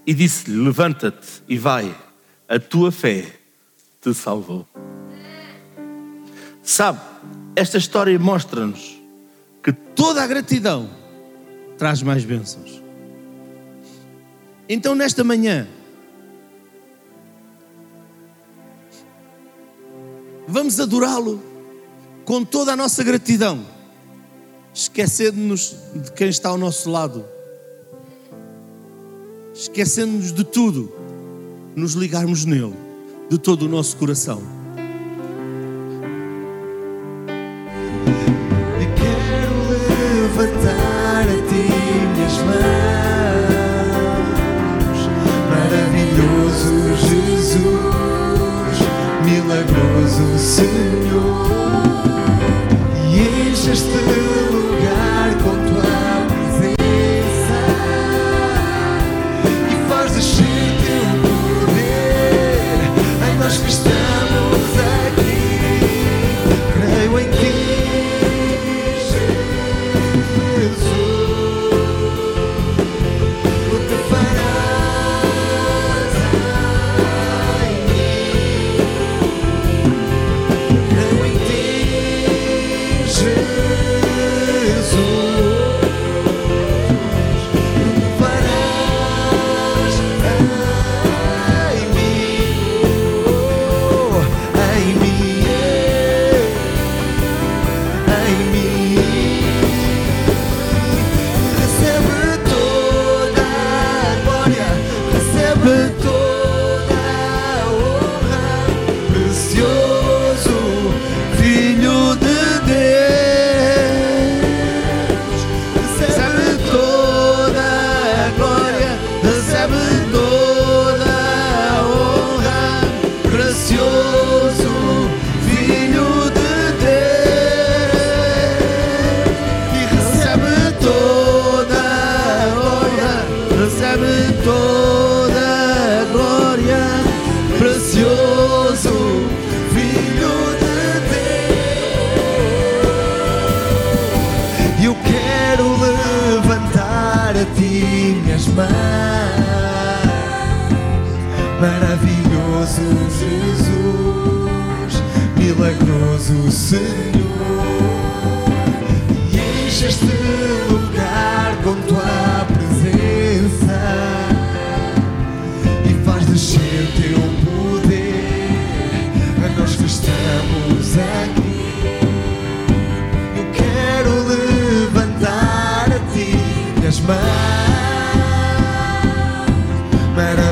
E 0.07 0.13
disse-lhe: 0.13 0.63
Levanta-te 0.63 1.43
e 1.47 1.57
vai, 1.57 1.95
a 2.47 2.59
tua 2.59 2.91
fé 2.91 3.25
te 4.01 4.13
salvou. 4.13 4.65
Sabe, 6.63 6.99
esta 7.55 7.77
história 7.77 8.17
mostra-nos 8.17 8.99
que 9.63 9.71
toda 9.71 10.23
a 10.23 10.27
gratidão 10.27 10.89
traz 11.77 12.01
mais 12.01 12.23
bênçãos. 12.23 12.81
Então, 14.67 14.95
nesta 14.95 15.23
manhã, 15.23 15.67
vamos 20.47 20.79
adorá-lo 20.79 21.41
com 22.25 22.43
toda 22.43 22.73
a 22.73 22.75
nossa 22.75 23.03
gratidão, 23.03 23.63
esquecendo-nos 24.73 25.75
de 25.93 26.11
quem 26.13 26.29
está 26.29 26.49
ao 26.49 26.57
nosso 26.57 26.89
lado, 26.89 27.23
esquecendo-nos 29.55 30.33
de 30.33 30.43
tudo, 30.43 30.91
nos 31.75 31.93
ligarmos 31.93 32.43
nele, 32.43 32.73
de 33.29 33.37
todo 33.37 33.65
o 33.65 33.69
nosso 33.69 33.95
coração. 33.95 34.41
Quero 38.97 39.57
levantar 39.69 41.21
a 41.21 41.37
ti 41.47 41.63
minhas 42.13 42.37
mãos. 42.39 42.55
Maravilhoso 45.49 46.73
Jesus, 47.07 48.77
milagroso 49.23 50.37
Senhor. 50.37 50.94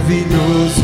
Maravilhoso 0.04 0.83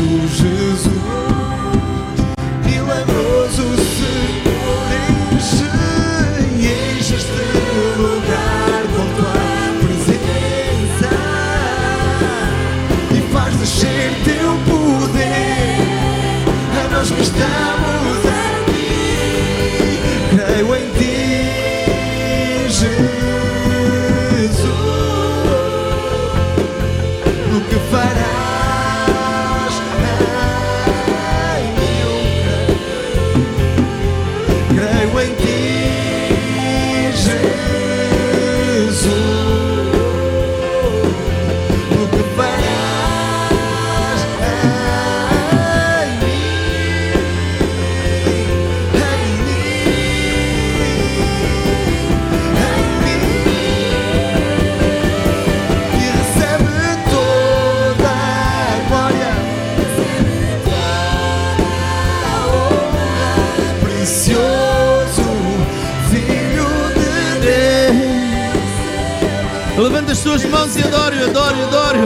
mãos 70.60 70.76
e 70.76 70.82
adore, 70.82 71.22
adore, 71.22 71.62
adore. 71.62 71.98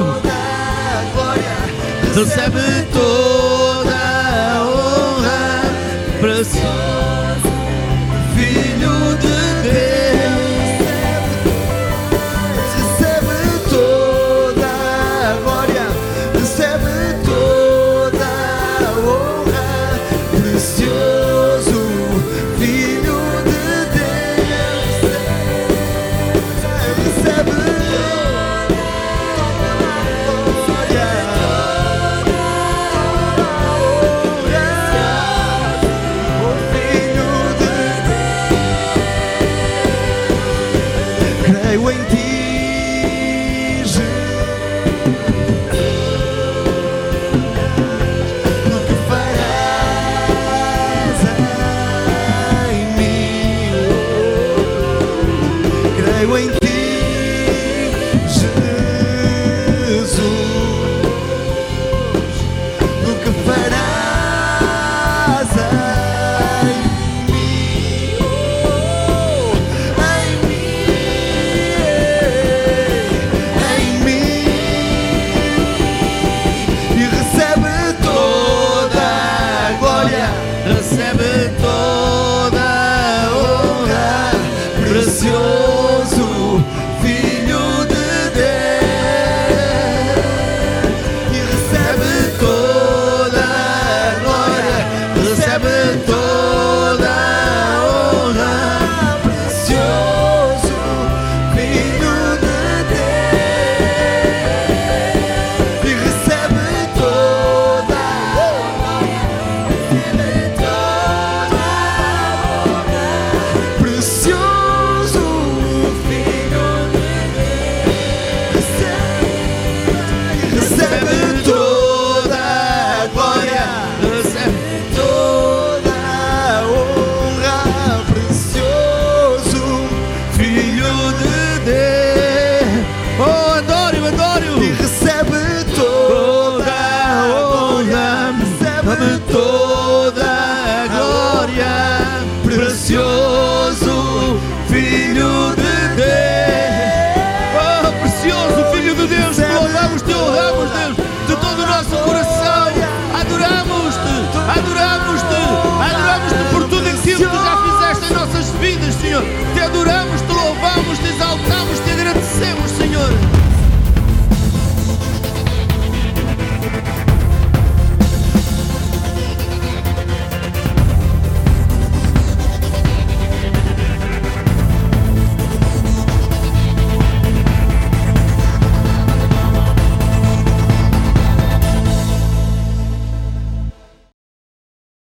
toda 2.13 2.35
glória. 2.93 3.04